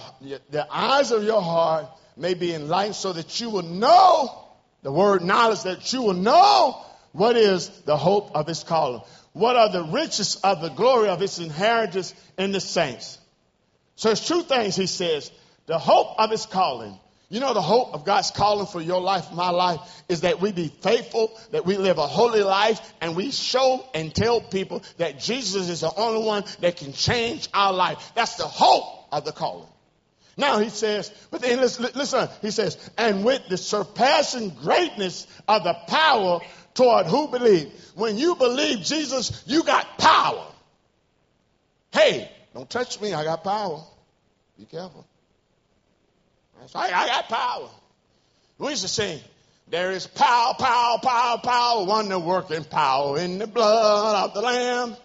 the 0.50 0.68
eyes 0.70 1.12
of 1.12 1.24
your 1.24 1.42
heart 1.42 1.88
may 2.16 2.34
be 2.34 2.54
enlightened 2.54 2.96
so 2.96 3.14
that 3.14 3.40
you 3.40 3.50
will 3.50 3.64
know 3.64 4.46
the 4.84 4.92
word 4.92 5.24
knowledge, 5.24 5.64
that 5.64 5.92
you 5.94 6.02
will 6.02 6.14
know 6.14 6.84
what 7.12 7.36
is 7.36 7.70
the 7.82 7.98
hope 7.98 8.32
of 8.36 8.48
his 8.48 8.64
calling. 8.64 9.02
What 9.34 9.56
are 9.56 9.72
the 9.72 9.84
riches 9.84 10.36
of 10.44 10.62
the 10.62 10.70
glory 10.70 11.10
of 11.10 11.20
his 11.20 11.40
inheritance 11.40 12.14
in 12.38 12.52
the 12.52 12.60
saints? 12.60 13.20
So 13.96 14.12
it's 14.12 14.28
two 14.28 14.42
things 14.44 14.76
he 14.76 14.88
says. 14.88 15.32
The 15.66 15.78
hope 15.78 16.20
of 16.20 16.32
his 16.32 16.46
calling 16.46 16.98
you 17.30 17.42
know, 17.42 17.54
the 17.54 17.62
hope 17.62 17.94
of 17.94 18.06
God's 18.06 18.32
calling 18.32 18.68
for 18.68 18.80
your 18.80 19.02
life, 19.02 19.34
my 19.34 19.50
life, 19.50 19.82
is 20.08 20.22
that 20.22 20.40
we 20.40 20.54
be 20.54 20.70
faithful, 20.70 21.38
that 21.52 21.66
we 21.66 21.76
live 21.76 21.98
a 21.98 22.08
holy 22.08 22.42
life, 22.42 22.94
and 23.02 23.18
we 23.18 23.32
show 23.32 23.86
and 23.94 24.16
tell 24.16 24.40
people 24.40 24.82
that 24.96 25.20
Jesus 25.20 25.68
is 25.68 25.82
the 25.82 25.94
only 25.94 26.26
one 26.26 26.46
that 26.62 26.78
can 26.78 26.94
change 26.94 27.50
our 27.54 27.74
life. 27.74 28.14
That's 28.16 28.36
the 28.36 28.48
hope 28.48 28.97
of 29.12 29.26
the 29.26 29.32
calling. 29.32 29.70
Now 30.38 30.60
he 30.60 30.70
says, 30.70 31.12
but 31.32 31.42
then 31.42 31.60
listen, 31.60 31.88
listen, 31.96 32.30
he 32.42 32.52
says, 32.52 32.78
and 32.98 33.26
with 33.26 33.48
the 33.50 33.58
surpassing 33.58 34.52
greatness 34.52 35.26
of 35.48 35.64
the 35.64 35.74
power 35.88 36.42
toward 36.76 37.08
who 37.08 37.28
believe. 37.28 37.74
When 37.96 38.18
you 38.18 38.36
believe 38.36 38.82
Jesus, 38.82 39.44
you 39.48 39.64
got 39.64 39.98
power. 39.98 40.46
Hey, 41.92 42.32
don't 42.54 42.70
touch 42.70 43.02
me, 43.02 43.14
I 43.14 43.24
got 43.24 43.44
power. 43.44 43.84
Be 44.60 44.66
careful. 44.66 45.08
I, 46.76 46.92
I 46.92 47.08
got 47.08 47.30
power. 47.30 47.70
We 48.60 48.70
used 48.70 48.84
to 48.84 48.88
sing, 48.88 49.20
there 49.70 49.92
is 49.92 50.06
power, 50.06 50.54
power, 50.58 51.00
power, 51.00 51.40
power, 51.40 51.86
wonder 51.86 52.20
working 52.20 52.64
power 52.64 53.18
in 53.20 53.40
the 53.40 53.48
blood 53.48 54.30
of 54.30 54.34
the 54.36 54.42
Lamb. 54.42 54.96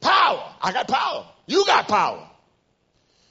Power. 0.00 0.54
I 0.60 0.72
got 0.72 0.88
power. 0.88 1.26
You 1.46 1.64
got 1.66 1.88
power. 1.88 2.25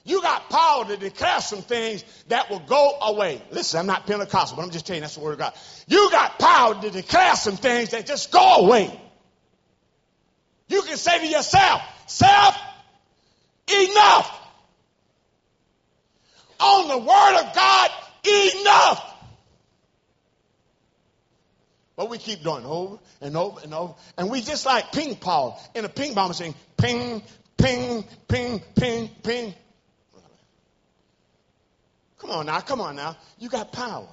You 0.06 0.22
got 0.22 0.48
power 0.48 0.84
to 0.84 0.96
declare 0.96 1.40
some 1.40 1.62
things 1.62 2.04
that 2.28 2.48
will 2.48 2.60
go 2.60 2.96
away. 3.02 3.42
Listen, 3.50 3.80
I'm 3.80 3.86
not 3.86 4.06
Pentecostal, 4.06 4.56
but 4.56 4.62
I'm 4.62 4.70
just 4.70 4.86
telling 4.86 4.98
you 4.98 5.00
that's 5.02 5.16
the 5.16 5.20
word 5.20 5.32
of 5.32 5.38
God. 5.38 5.52
You 5.88 6.10
got 6.12 6.38
power 6.38 6.80
to 6.80 6.90
declare 6.90 7.34
some 7.34 7.56
things 7.56 7.90
that 7.90 8.06
just 8.06 8.30
go 8.30 8.66
away. 8.66 9.00
You 10.68 10.82
can 10.82 10.96
say 10.96 11.18
to 11.18 11.26
yourself, 11.26 11.82
self, 12.06 12.56
enough 13.68 14.40
on 16.60 16.88
the 16.88 16.98
word 16.98 17.40
of 17.40 17.54
God 17.54 17.90
enough. 18.24 19.12
But 21.96 22.10
we 22.10 22.18
keep 22.18 22.44
doing 22.44 22.64
over 22.64 22.98
and 23.20 23.36
over 23.36 23.60
and 23.62 23.74
over. 23.74 23.94
And 24.16 24.30
we 24.30 24.40
just 24.40 24.66
like 24.66 24.92
ping 24.92 25.16
pong 25.16 25.56
in 25.74 25.84
a 25.84 25.88
ping 25.88 26.14
pong 26.14 26.28
machine. 26.28 26.54
Ping, 26.76 27.22
ping, 27.56 28.04
ping, 28.28 28.62
ping, 28.76 29.10
ping. 29.22 29.54
Come 32.18 32.30
on 32.30 32.46
now, 32.46 32.60
come 32.60 32.80
on 32.80 32.96
now. 32.96 33.16
You 33.38 33.48
got 33.48 33.72
power. 33.72 34.08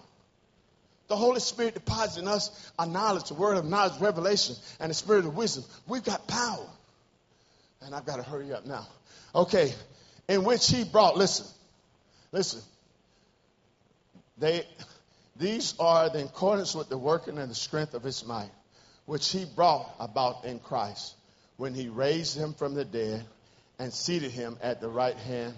The 1.08 1.16
Holy 1.16 1.40
Spirit 1.40 1.74
deposits 1.74 2.18
in 2.18 2.28
us 2.28 2.72
a 2.80 2.86
knowledge, 2.86 3.28
the 3.28 3.34
word 3.34 3.58
of 3.58 3.66
knowledge, 3.66 4.00
revelation, 4.00 4.56
and 4.80 4.90
the 4.90 4.94
spirit 4.94 5.26
of 5.26 5.36
wisdom. 5.36 5.64
We've 5.88 6.04
got 6.04 6.28
power. 6.28 6.66
And 7.82 7.94
I've 7.94 8.06
got 8.06 8.18
to 8.18 8.24
hurry 8.24 8.54
up 8.54 8.66
now. 8.66 8.88
Okay. 9.36 9.74
In 10.28 10.46
which 10.46 10.70
he 10.70 10.86
brought, 10.86 11.18
listen, 11.18 11.46
Listen, 12.34 12.62
they, 14.40 14.66
these 15.36 15.76
are 15.80 16.10
the 16.10 16.26
accordance 16.26 16.74
with 16.74 16.90
the 16.90 16.98
working 16.98 17.38
and 17.38 17.50
the 17.50 17.56
strength 17.56 17.94
of 17.94 18.02
his 18.02 18.26
might, 18.26 18.50
which 19.06 19.30
he 19.32 19.46
brought 19.46 19.88
about 20.00 20.44
in 20.44 20.58
Christ 20.58 21.14
when 21.58 21.76
he 21.76 21.90
raised 21.90 22.36
him 22.36 22.56
from 22.56 22.74
the 22.74 22.86
dead 22.86 23.24
and 23.78 23.94
seated 23.94 24.32
him 24.32 24.58
at 24.64 24.82
the 24.82 24.90
right 24.90 25.16
hand 25.16 25.54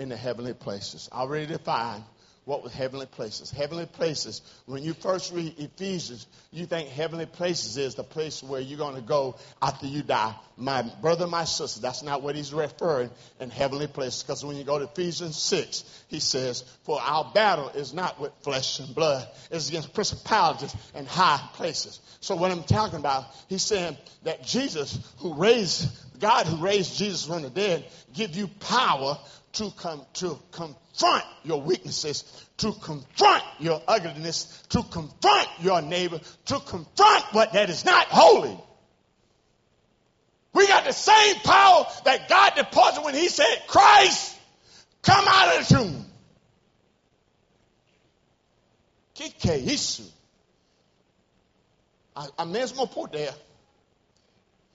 in 0.00 0.08
the 0.08 0.16
heavenly 0.16 0.54
places. 0.54 1.10
I 1.12 1.20
already 1.20 1.46
defined 1.46 2.02
what 2.46 2.62
was 2.62 2.72
heavenly 2.72 3.04
places. 3.04 3.50
Heavenly 3.50 3.84
places, 3.84 4.40
when 4.64 4.82
you 4.82 4.94
first 4.94 5.30
read 5.30 5.58
Ephesians, 5.58 6.26
you 6.50 6.64
think 6.64 6.88
heavenly 6.88 7.26
places 7.26 7.76
is 7.76 7.94
the 7.96 8.02
place 8.02 8.42
where 8.42 8.62
you're 8.62 8.78
going 8.78 8.94
to 8.94 9.02
go 9.02 9.36
after 9.60 9.86
you 9.86 10.02
die. 10.02 10.34
My 10.56 10.82
brother, 11.02 11.26
my 11.26 11.44
sister, 11.44 11.82
that's 11.82 12.02
not 12.02 12.22
what 12.22 12.34
he's 12.34 12.52
referring 12.52 13.10
in 13.40 13.50
heavenly 13.50 13.88
places. 13.88 14.22
Because 14.22 14.42
when 14.42 14.56
you 14.56 14.64
go 14.64 14.78
to 14.78 14.86
Ephesians 14.86 15.36
6, 15.36 15.84
he 16.08 16.18
says, 16.18 16.64
For 16.84 16.98
our 17.00 17.30
battle 17.34 17.68
is 17.68 17.92
not 17.92 18.18
with 18.18 18.32
flesh 18.42 18.80
and 18.80 18.94
blood, 18.94 19.28
it's 19.50 19.68
against 19.68 19.92
principalities 19.92 20.74
and 20.94 21.06
high 21.06 21.46
places. 21.54 22.00
So 22.20 22.36
what 22.36 22.50
I'm 22.50 22.64
talking 22.64 22.98
about, 22.98 23.26
he's 23.48 23.62
saying 23.62 23.98
that 24.24 24.44
Jesus, 24.44 24.98
who 25.18 25.34
raised, 25.34 25.88
God 26.18 26.46
who 26.46 26.56
raised 26.56 26.96
Jesus 26.96 27.26
from 27.26 27.42
the 27.42 27.50
dead, 27.50 27.84
give 28.14 28.34
you 28.34 28.48
power 28.48 29.18
to 29.52 29.70
come 29.72 30.04
to 30.14 30.38
confront 30.52 31.24
your 31.44 31.60
weaknesses, 31.60 32.24
to 32.58 32.72
confront 32.72 33.42
your 33.58 33.82
ugliness, 33.86 34.62
to 34.70 34.82
confront 34.82 35.48
your 35.60 35.82
neighbor, 35.82 36.20
to 36.46 36.60
confront 36.60 37.24
what 37.32 37.52
that 37.52 37.70
is 37.70 37.84
not 37.84 38.06
holy. 38.06 38.56
We 40.52 40.66
got 40.66 40.84
the 40.84 40.92
same 40.92 41.36
power 41.36 41.86
that 42.04 42.28
God 42.28 42.52
deposited 42.56 43.04
when 43.04 43.14
He 43.14 43.28
said, 43.28 43.62
Christ, 43.66 44.36
come 45.02 45.24
out 45.26 45.56
of 45.56 45.68
the 45.68 45.74
tomb. 45.74 46.06
É 49.50 49.56
isso? 49.58 50.10
A, 52.14 52.44
mesma 52.44 52.86
poder 52.86 53.34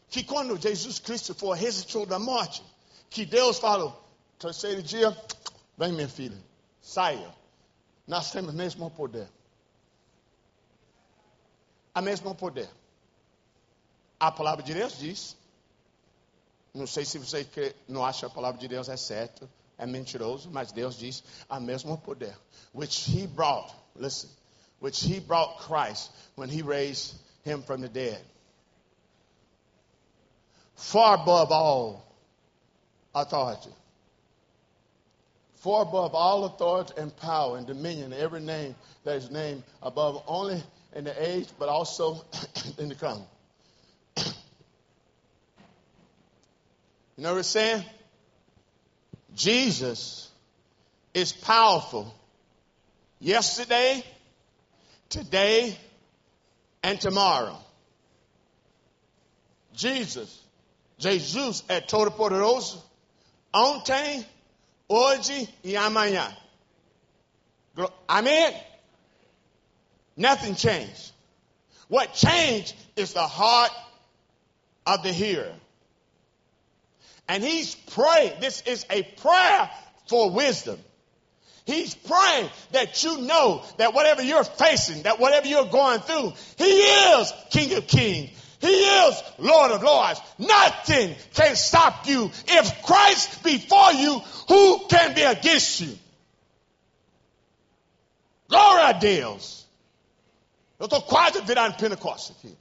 que 0.09 0.23
quando 0.23 0.57
Jesus 0.57 0.99
Cristo 0.99 1.33
foi 1.33 1.57
ressuscitou 1.57 2.05
da 2.05 2.19
morte, 2.19 2.63
que 3.09 3.25
Deus 3.25 3.59
falou, 3.59 4.04
terceiro 4.39 4.81
dia, 4.81 5.15
vem 5.77 5.91
minha 5.91 6.09
filha, 6.09 6.37
saia. 6.81 7.33
Nós 8.07 8.31
temos 8.31 8.53
o 8.53 8.57
mesmo 8.57 8.89
poder. 8.91 9.27
A 11.93 12.01
mesmo 12.01 12.35
poder. 12.35 12.69
A 14.19 14.31
palavra 14.31 14.63
de 14.63 14.73
Deus 14.73 14.97
diz. 14.97 15.37
Não 16.73 16.85
sei 16.85 17.05
se 17.05 17.17
você 17.17 17.75
não 17.87 18.03
acha 18.03 18.27
a 18.27 18.29
palavra 18.29 18.59
de 18.59 18.67
Deus 18.67 18.89
é 18.89 18.97
certa, 18.97 19.49
é 19.77 19.85
mentiroso, 19.85 20.51
mas 20.51 20.73
Deus 20.73 20.95
diz 20.95 21.23
a 21.49 21.57
mesmo 21.57 21.97
poder. 21.97 22.37
Which 22.73 23.09
he 23.09 23.27
brought, 23.27 23.73
listen, 23.95 24.29
which 24.81 25.05
he 25.05 25.21
brought 25.21 25.65
Christ 25.65 26.11
when 26.35 26.49
he 26.49 26.61
raised 26.61 27.15
him 27.45 27.63
from 27.63 27.79
the 27.79 27.87
dead. 27.87 28.21
Far 30.75 31.15
above 31.15 31.53
all 31.53 32.05
authority 33.13 33.71
for 35.65 35.81
above 35.81 36.13
all 36.13 36.45
authority 36.45 36.93
and 36.95 37.17
power 37.17 37.57
and 37.57 37.65
dominion, 37.65 38.13
every 38.13 38.39
name 38.39 38.75
that 39.03 39.15
is 39.15 39.31
named 39.31 39.63
above 39.81 40.21
only 40.27 40.61
in 40.93 41.05
the 41.05 41.27
age, 41.27 41.47
but 41.57 41.69
also 41.69 42.23
in 42.77 42.87
the 42.87 42.93
coming. 42.93 43.25
you 44.17 44.23
know 47.17 47.31
what 47.31 47.39
it's 47.39 47.47
saying? 47.47 47.83
Jesus 49.35 50.29
is 51.15 51.33
powerful 51.33 52.13
yesterday, 53.19 54.03
today, 55.09 55.75
and 56.83 57.01
tomorrow. 57.01 57.57
Jesus, 59.73 60.43
Jesus 60.99 61.63
é 61.67 61.81
todo 61.81 62.11
poderoso 62.11 62.83
ontem, 63.51 64.23
hoje 64.89 65.47
e 65.63 65.75
amanhã. 65.75 66.35
Amen? 68.09 68.53
Nothing 70.15 70.55
changed. 70.55 71.11
What 71.87 72.13
changed 72.13 72.73
is 72.95 73.13
the 73.13 73.27
heart 73.27 73.71
of 74.85 75.03
the 75.03 75.11
hearer. 75.11 75.53
And 77.27 77.43
he's 77.43 77.75
praying. 77.75 78.39
This 78.39 78.61
is 78.61 78.85
a 78.89 79.03
prayer 79.03 79.69
for 80.07 80.31
wisdom. 80.31 80.79
He's 81.65 81.95
praying 81.95 82.49
that 82.73 83.03
you 83.03 83.21
know 83.21 83.63
that 83.77 83.95
whatever 83.95 84.21
you're 84.21 84.43
facing, 84.43 85.03
that 85.03 85.19
whatever 85.19 85.47
you're 85.47 85.65
going 85.65 85.99
through, 85.99 86.33
He 86.57 86.65
is 86.65 87.33
King 87.49 87.75
of 87.75 87.87
Kings. 87.87 88.29
He 88.65 88.71
is 88.71 89.23
Lord 89.37 89.71
of 89.71 89.83
Lords. 89.83 90.19
Nothing 90.39 91.15
can 91.35 91.55
stop 91.55 92.07
you. 92.07 92.31
If 92.47 92.81
Christ 92.81 93.43
be 93.43 93.59
for 93.59 93.93
you, 93.93 94.19
who 94.47 94.87
can 94.87 95.13
be 95.13 95.21
against 95.21 95.81
you? 95.81 95.97
Glória 98.49 98.89
a 98.89 98.91
Deus. 98.93 99.65
Eu 100.79 100.85
estou 100.85 101.01
quase 101.03 101.41
virando 101.41 101.77
Pentecoste 101.77 102.33
aqui. 102.33 102.57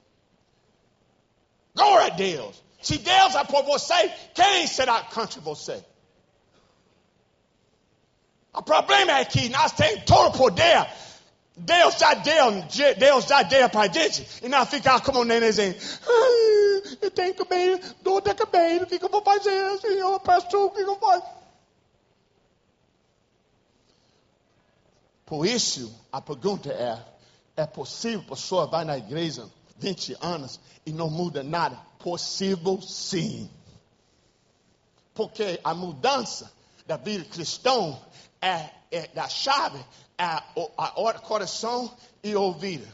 Glória 1.75 2.07
a 2.07 2.15
Deus. 2.15 2.55
Se 2.81 2.99
Deus 2.99 3.35
é 3.35 3.43
por 3.43 3.63
você, 3.63 4.09
quem 4.35 4.67
será 4.67 5.01
contra 5.01 5.41
você? 5.41 5.83
O 8.53 8.61
problema 8.61 9.19
é 9.19 9.25
que 9.25 9.49
nós 9.49 9.71
temos 9.71 10.05
todo 10.05 10.27
o 10.27 10.37
poder. 10.37 10.87
Deus 11.57 11.95
já 11.95 12.13
deu, 12.13 12.51
Deus 12.97 13.25
já 13.25 13.41
deu 13.41 13.69
para 13.69 13.81
a 13.81 13.87
gente. 13.87 14.27
E 14.43 14.49
nós 14.49 14.69
ficamos 14.69 15.01
como 15.01 15.21
um 15.21 15.23
nenenzinho. 15.23 15.75
Eu 17.01 17.09
tenho 17.11 17.45
bem, 17.45 17.79
dor 18.01 18.21
de 18.21 18.33
cabelo. 18.33 18.83
O 18.83 18.87
que, 18.87 19.03
eu 19.03 19.09
vou 19.09 19.21
fazer, 19.21 19.79
Senhor? 19.79 20.19
Pastor, 20.19 20.65
o 20.65 20.71
que, 20.71 20.83
que 20.83 20.89
eu 20.89 20.99
faço? 20.99 21.27
Por 25.25 25.47
isso, 25.47 25.93
a 26.11 26.21
pergunta 26.21 26.69
é: 26.71 27.03
é 27.55 27.65
possível 27.65 28.19
a 28.19 28.35
pessoa 28.35 28.67
vai 28.67 28.83
na 28.83 28.97
igreja 28.97 29.49
20 29.77 30.17
anos 30.21 30.59
e 30.85 30.91
não 30.91 31.09
muda 31.09 31.41
nada? 31.41 31.77
Possível 31.99 32.81
sim. 32.81 33.49
Porque 35.13 35.59
a 35.63 35.73
mudança 35.73 36.51
da 36.85 36.97
vida 36.97 37.23
cristã 37.25 37.97
é, 38.41 38.69
é 38.91 39.07
da 39.07 39.27
chave, 39.29 39.83
a, 40.17 40.43
a, 40.77 41.13
coração 41.19 41.91
e 42.23 42.35
ouvido. 42.35 42.87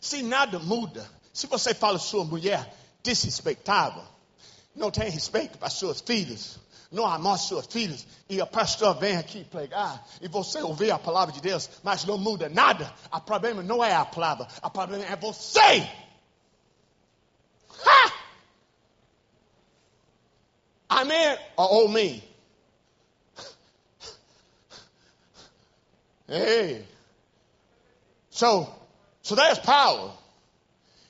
Se 0.00 0.22
nada 0.22 0.58
muda, 0.58 1.08
se 1.32 1.46
você 1.46 1.74
fala 1.74 1.98
sua 1.98 2.24
mulher 2.24 2.74
desrespeitável, 3.02 4.04
não 4.74 4.90
tem 4.90 5.10
respeito 5.10 5.58
para 5.58 5.70
suas 5.70 6.00
filhas, 6.00 6.58
não 6.90 7.06
amar 7.06 7.38
suas 7.38 7.66
filhas, 7.66 8.06
e 8.28 8.40
o 8.40 8.46
pastor 8.46 8.94
vem 8.96 9.16
aqui 9.16 9.44
pregar, 9.44 10.06
e 10.20 10.28
você 10.28 10.60
ouvir 10.62 10.90
a 10.90 10.98
palavra 10.98 11.32
de 11.32 11.40
Deus, 11.40 11.68
mas 11.82 12.04
não 12.04 12.18
muda 12.18 12.48
nada, 12.48 12.92
o 13.12 13.20
problema 13.20 13.62
não 13.62 13.82
é 13.82 13.94
a 13.94 14.04
palavra, 14.04 14.48
o 14.62 14.70
problema 14.70 15.04
é 15.04 15.16
você. 15.16 15.88
Ha! 17.84 18.12
Amém 20.88 21.38
ou 21.56 21.88
me? 21.88 22.25
Hey. 26.28 26.84
So, 28.30 28.72
so 29.22 29.34
there's 29.34 29.58
power. 29.58 30.10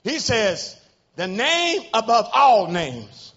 He 0.05 0.18
says, 0.18 0.79
the 1.16 1.26
name 1.26 1.83
above 1.92 2.29
all 2.33 2.68
names. 2.68 3.33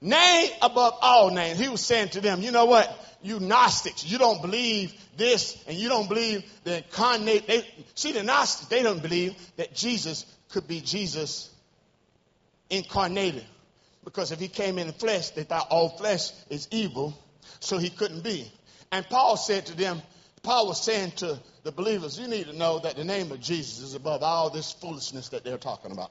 Name 0.00 0.50
above 0.60 0.98
all 1.00 1.30
names. 1.30 1.58
He 1.58 1.68
was 1.68 1.80
saying 1.80 2.10
to 2.10 2.20
them, 2.20 2.42
you 2.42 2.50
know 2.50 2.66
what? 2.66 2.98
You 3.22 3.38
Gnostics, 3.38 4.04
you 4.04 4.18
don't 4.18 4.42
believe 4.42 4.92
this 5.16 5.56
and 5.66 5.76
you 5.76 5.88
don't 5.88 6.08
believe 6.08 6.44
the 6.64 6.78
incarnate. 6.78 7.46
They, 7.46 7.64
see, 7.94 8.12
the 8.12 8.22
Gnostics, 8.22 8.68
they 8.68 8.82
don't 8.82 9.00
believe 9.00 9.34
that 9.56 9.74
Jesus 9.74 10.26
could 10.50 10.66
be 10.66 10.80
Jesus 10.80 11.48
incarnated. 12.68 13.44
Because 14.04 14.32
if 14.32 14.40
he 14.40 14.48
came 14.48 14.78
in 14.78 14.88
the 14.88 14.92
flesh, 14.92 15.30
they 15.30 15.44
thought 15.44 15.68
all 15.70 15.90
flesh 15.90 16.32
is 16.50 16.66
evil, 16.72 17.16
so 17.60 17.78
he 17.78 17.88
couldn't 17.88 18.24
be. 18.24 18.50
And 18.90 19.08
Paul 19.08 19.36
said 19.36 19.66
to 19.66 19.76
them, 19.76 20.02
Paul 20.42 20.66
was 20.66 20.82
saying 20.82 21.12
to 21.16 21.38
the 21.62 21.70
believers, 21.70 22.18
you 22.18 22.26
need 22.26 22.46
to 22.46 22.52
know 22.52 22.80
that 22.80 22.96
the 22.96 23.04
name 23.04 23.30
of 23.30 23.40
Jesus 23.40 23.78
is 23.78 23.94
above 23.94 24.22
all 24.22 24.50
this 24.50 24.72
foolishness 24.72 25.28
that 25.28 25.44
they're 25.44 25.58
talking 25.58 25.92
about. 25.92 26.10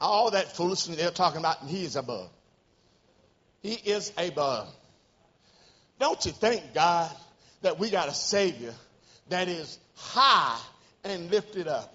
All 0.00 0.30
that 0.30 0.56
foolishness 0.56 0.96
they're 0.96 1.10
talking 1.10 1.40
about, 1.40 1.60
and 1.60 1.70
he 1.70 1.84
is 1.84 1.96
above. 1.96 2.30
He 3.60 3.74
is 3.74 4.12
above. 4.16 4.68
Don't 6.00 6.24
you 6.24 6.32
thank 6.32 6.74
God 6.74 7.10
that 7.60 7.78
we 7.78 7.90
got 7.90 8.08
a 8.08 8.14
Savior 8.14 8.74
that 9.28 9.48
is 9.48 9.78
high 9.94 10.58
and 11.04 11.30
lifted 11.30 11.68
up, 11.68 11.94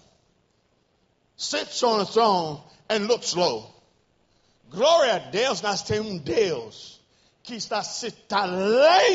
sits 1.36 1.84
on 1.84 2.00
a 2.02 2.06
throne 2.06 2.62
and 2.90 3.08
looks 3.08 3.36
low. 3.36 3.66
Glória 4.72 5.32
Deus, 5.32 5.62
nós 5.62 5.82
temos 5.82 6.12
um 6.12 6.18
Deus 6.20 7.00
que 7.44 7.56
está 7.56 7.84
sentado 7.84 8.52
lá 8.52 9.10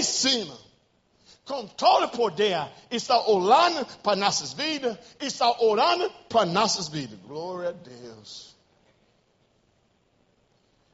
todo 1.44 2.04
o 2.04 2.08
poder, 2.08 2.68
está 2.90 3.18
olhando 3.26 3.84
para 4.02 4.16
nossas 4.16 4.52
vidas, 4.52 4.96
está 5.20 5.50
orando 5.60 6.10
para 6.28 6.46
nossas 6.46 6.88
vidas. 6.88 7.18
Glória 7.26 7.70
a 7.70 7.72
Deus. 7.72 8.54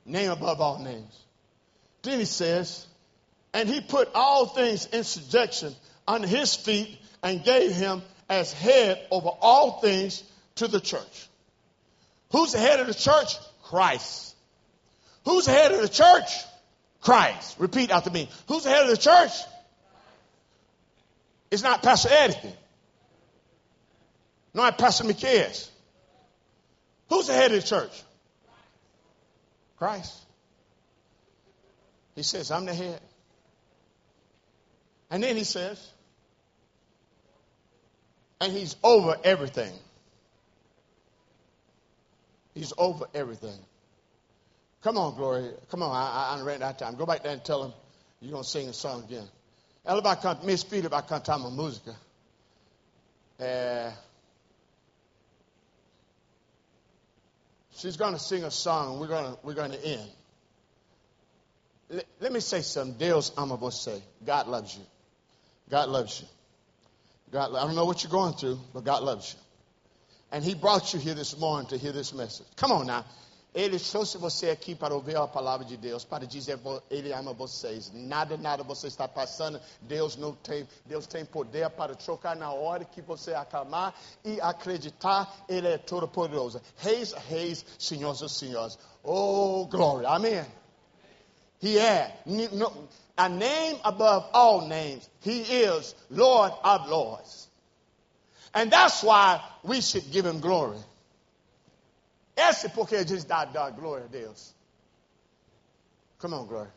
Name 0.06 0.28
above 0.28 0.61
all 0.61 0.78
names. 0.78 1.14
Then 2.02 2.18
he 2.18 2.24
says, 2.24 2.87
and 3.52 3.68
he 3.68 3.80
put 3.80 4.08
all 4.14 4.46
things 4.46 4.87
in 4.87 5.04
subjection 5.04 5.74
under 6.06 6.26
his 6.26 6.54
feet 6.54 6.98
and 7.22 7.44
gave 7.44 7.72
him 7.72 8.02
as 8.28 8.52
head 8.52 9.06
over 9.11 9.28
all 9.40 9.80
things 9.80 10.22
to 10.56 10.68
the 10.68 10.80
church. 10.80 11.28
Who's 12.30 12.52
the 12.52 12.58
head 12.58 12.80
of 12.80 12.87
the 12.87 12.94
church? 12.94 13.37
Christ. 13.64 14.34
Who's 15.24 15.44
the 15.44 15.52
head 15.52 15.72
of 15.72 15.82
the 15.82 15.88
church? 15.88 16.30
Christ. 17.02 17.56
Repeat 17.58 17.90
after 17.90 18.11
me. 18.11 18.30
Who's 18.46 18.64
the 18.64 18.70
head 18.70 18.84
of 18.84 18.90
the 18.90 18.96
church? 18.96 19.32
It's 21.50 21.62
not 21.62 21.82
Pastor 21.82 22.08
Eddie. 22.11 22.54
Not 24.54 24.78
Pastor 24.78 25.04
Miquez. 25.04 25.70
Who's 27.08 27.26
the 27.26 27.32
head 27.32 27.52
of 27.52 27.61
the 27.62 27.66
church? 27.66 28.02
Christ. 29.78 30.14
He 32.14 32.22
says, 32.22 32.50
I'm 32.50 32.66
the 32.66 32.74
head. 32.74 33.00
And 35.11 35.22
then 35.22 35.37
he 35.37 35.44
says, 35.44 35.80
and 38.40 38.52
he's 38.52 38.76
over 38.82 39.16
everything. 39.24 39.72
He's 42.54 42.72
over 42.76 43.06
everything. 43.14 43.58
Come 44.82 44.98
on, 44.98 45.16
Glory. 45.16 45.50
Come 45.70 45.82
on, 45.82 45.94
I, 45.94 46.34
I, 46.34 46.38
I 46.38 46.42
ran 46.42 46.62
of 46.62 46.76
time. 46.76 46.96
Go 46.96 47.06
back 47.06 47.22
there 47.22 47.32
and 47.32 47.44
tell 47.44 47.64
him 47.64 47.72
you're 48.20 48.32
going 48.32 48.42
to 48.42 48.48
sing 48.48 48.68
a 48.68 48.72
song 48.72 49.04
again. 49.04 49.28
Ela 49.88 50.03
vai 50.03 50.14
cantar, 50.16 50.44
minha 50.44 50.59
filha 50.59 50.87
vai 50.87 51.03
cantar 51.03 51.38
uma 51.38 51.48
música. 51.48 51.98
É, 53.38 53.90
uh, 53.90 53.96
she's 57.74 57.96
going 57.96 58.12
to 58.12 58.18
sing 58.18 58.44
a 58.44 58.51
song. 58.51 59.01
We're 59.01 59.09
going 59.09 59.33
to, 59.33 59.38
we're 59.42 59.55
to 59.55 59.87
end. 59.87 60.11
Let, 61.88 62.07
let 62.20 62.33
me 62.33 62.40
say 62.40 62.61
something. 62.61 62.98
Deus 62.98 63.33
ama 63.35 63.57
você. 63.57 64.03
God 64.27 64.46
loves 64.46 64.77
you. 64.77 64.85
God 65.70 65.88
loves 65.88 66.20
you. 66.20 66.29
God, 67.33 67.55
I 67.55 67.64
don't 67.64 67.74
know 67.74 67.87
what 67.87 68.03
you're 68.03 68.11
going 68.11 68.35
through, 68.35 68.61
but 68.74 68.85
God 68.85 69.03
loves 69.03 69.33
you. 69.33 69.40
And 70.33 70.44
He 70.44 70.55
brought 70.55 70.92
you 70.92 71.01
here 71.01 71.14
this 71.14 71.38
morning 71.38 71.66
to 71.70 71.79
hear 71.79 71.92
this 71.92 72.12
message. 72.12 72.46
Come 72.57 72.72
on 72.72 72.88
now. 72.88 73.07
Ele 73.59 73.77
trouxe 73.81 74.16
você 74.16 74.51
aqui 74.51 74.73
para 74.73 74.94
ouvir 74.94 75.16
a 75.16 75.27
palavra 75.27 75.66
de 75.66 75.77
Deus, 75.77 76.05
para 76.05 76.25
dizer 76.25 76.61
Ele 76.88 77.12
ama 77.12 77.33
vocês. 77.33 77.90
Nada, 77.92 78.37
nada 78.37 78.62
você 78.62 78.87
está 78.87 79.09
passando. 79.09 79.61
Deus 79.81 80.14
não 80.14 80.33
tem, 80.33 80.68
Deus 80.87 81.09
tem 81.09 81.25
poder 81.25 81.68
para 81.71 81.97
trocar 81.97 82.37
na 82.37 82.53
hora 82.53 82.85
que 82.85 83.03
você 83.03 83.35
acalmar 83.35 83.92
e 84.25 84.40
acreditar. 84.40 85.44
Ele 85.49 85.66
é 85.66 85.77
todo 85.77 86.07
poderoso. 86.07 86.62
Reis, 86.77 87.12
reis, 87.12 87.64
senhores 87.77 88.21
e 88.21 88.29
senhores. 88.29 88.79
Oh, 89.03 89.66
glória. 89.66 90.09
Amém. 90.09 90.47
He 91.61 91.81
had 91.81 92.12
a 93.16 93.29
name 93.29 93.81
above 93.83 94.27
all 94.33 94.68
names. 94.68 95.11
He 95.18 95.40
is 95.40 95.97
Lord 96.11 96.53
of 96.62 96.88
Lords. 96.88 97.48
And 98.54 98.71
that's 98.71 99.02
why 99.02 99.42
we 99.65 99.81
should 99.81 100.09
give 100.13 100.25
him 100.25 100.38
glory. 100.38 100.79
Esse 102.38 102.68
porque 102.68 102.94
a 102.94 103.04
gente 103.04 103.26
dá, 103.26 103.44
dá 103.44 103.68
glória 103.68 104.04
a 104.04 104.08
Deus. 104.08 104.54
Come 106.20 106.34
on, 106.34 106.46
glória. 106.46 106.72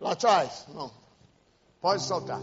Lá 0.00 0.12
atrás, 0.12 0.66
não. 0.74 0.90
Pode 1.80 2.02
soltar. 2.02 2.40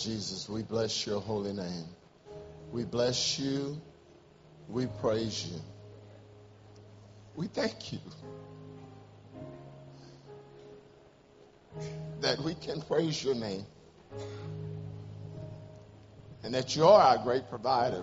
Jesus, 0.00 0.48
we 0.48 0.62
bless 0.62 1.06
your 1.06 1.20
holy 1.20 1.52
name. 1.52 1.84
We 2.72 2.84
bless 2.84 3.38
you. 3.38 3.78
We 4.66 4.86
praise 4.86 5.46
you. 5.46 5.60
We 7.36 7.48
thank 7.48 7.92
you 7.92 7.98
that 12.22 12.38
we 12.38 12.54
can 12.54 12.80
praise 12.80 13.22
your 13.22 13.34
name 13.34 13.66
and 16.42 16.54
that 16.54 16.74
you're 16.74 16.88
our 16.88 17.18
great 17.18 17.50
provider. 17.50 18.02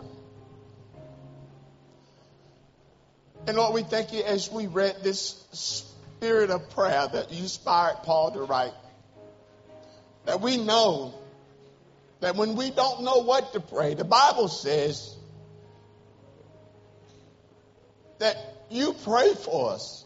And 3.47 3.57
Lord, 3.57 3.73
we 3.73 3.81
thank 3.81 4.13
you 4.13 4.21
as 4.21 4.51
we 4.51 4.67
read 4.67 4.97
this 5.01 5.43
spirit 5.51 6.51
of 6.51 6.69
prayer 6.69 7.07
that 7.07 7.31
you 7.31 7.41
inspired 7.41 7.97
Paul 8.03 8.31
to 8.31 8.41
write 8.41 8.73
that 10.25 10.41
we 10.41 10.57
know 10.57 11.15
that 12.19 12.35
when 12.35 12.55
we 12.55 12.71
don't 12.71 13.03
know 13.03 13.19
what 13.19 13.53
to 13.53 13.59
pray, 13.59 13.93
the 13.93 14.03
Bible 14.03 14.47
says 14.47 15.15
that 18.19 18.37
you 18.69 18.93
pray 19.03 19.33
for 19.33 19.71
us. 19.71 20.03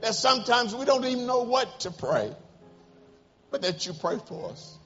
That 0.00 0.14
sometimes 0.14 0.74
we 0.74 0.84
don't 0.84 1.04
even 1.04 1.26
know 1.26 1.42
what 1.42 1.80
to 1.80 1.90
pray, 1.90 2.32
but 3.50 3.62
that 3.62 3.86
you 3.86 3.92
pray 3.92 4.18
for 4.26 4.50
us. 4.50 4.78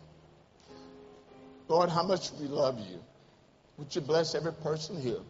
Lord, 1.68 1.90
how 1.90 2.02
much 2.02 2.30
we 2.32 2.46
love 2.46 2.78
you. 2.80 3.02
Would 3.78 3.94
you 3.94 4.00
bless 4.00 4.34
every 4.34 4.52
person 4.52 5.00
here? 5.00 5.20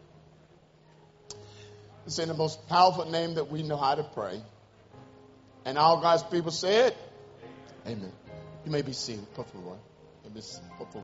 It's 2.05 2.19
in 2.19 2.27
the 2.27 2.33
most 2.33 2.67
powerful 2.67 3.09
name 3.09 3.35
that 3.35 3.49
we 3.49 3.63
know 3.63 3.77
how 3.77 3.95
to 3.95 4.03
pray. 4.03 4.41
And 5.65 5.77
all 5.77 6.01
God's 6.01 6.23
people 6.23 6.51
said, 6.51 6.93
Amen. 7.87 8.11
You 8.65 8.71
may 8.71 8.81
be 8.81 8.93
seated, 8.93 9.33
por 9.33 9.45
favor. 9.45 9.77
Por 10.33 10.87
favor. 10.87 11.01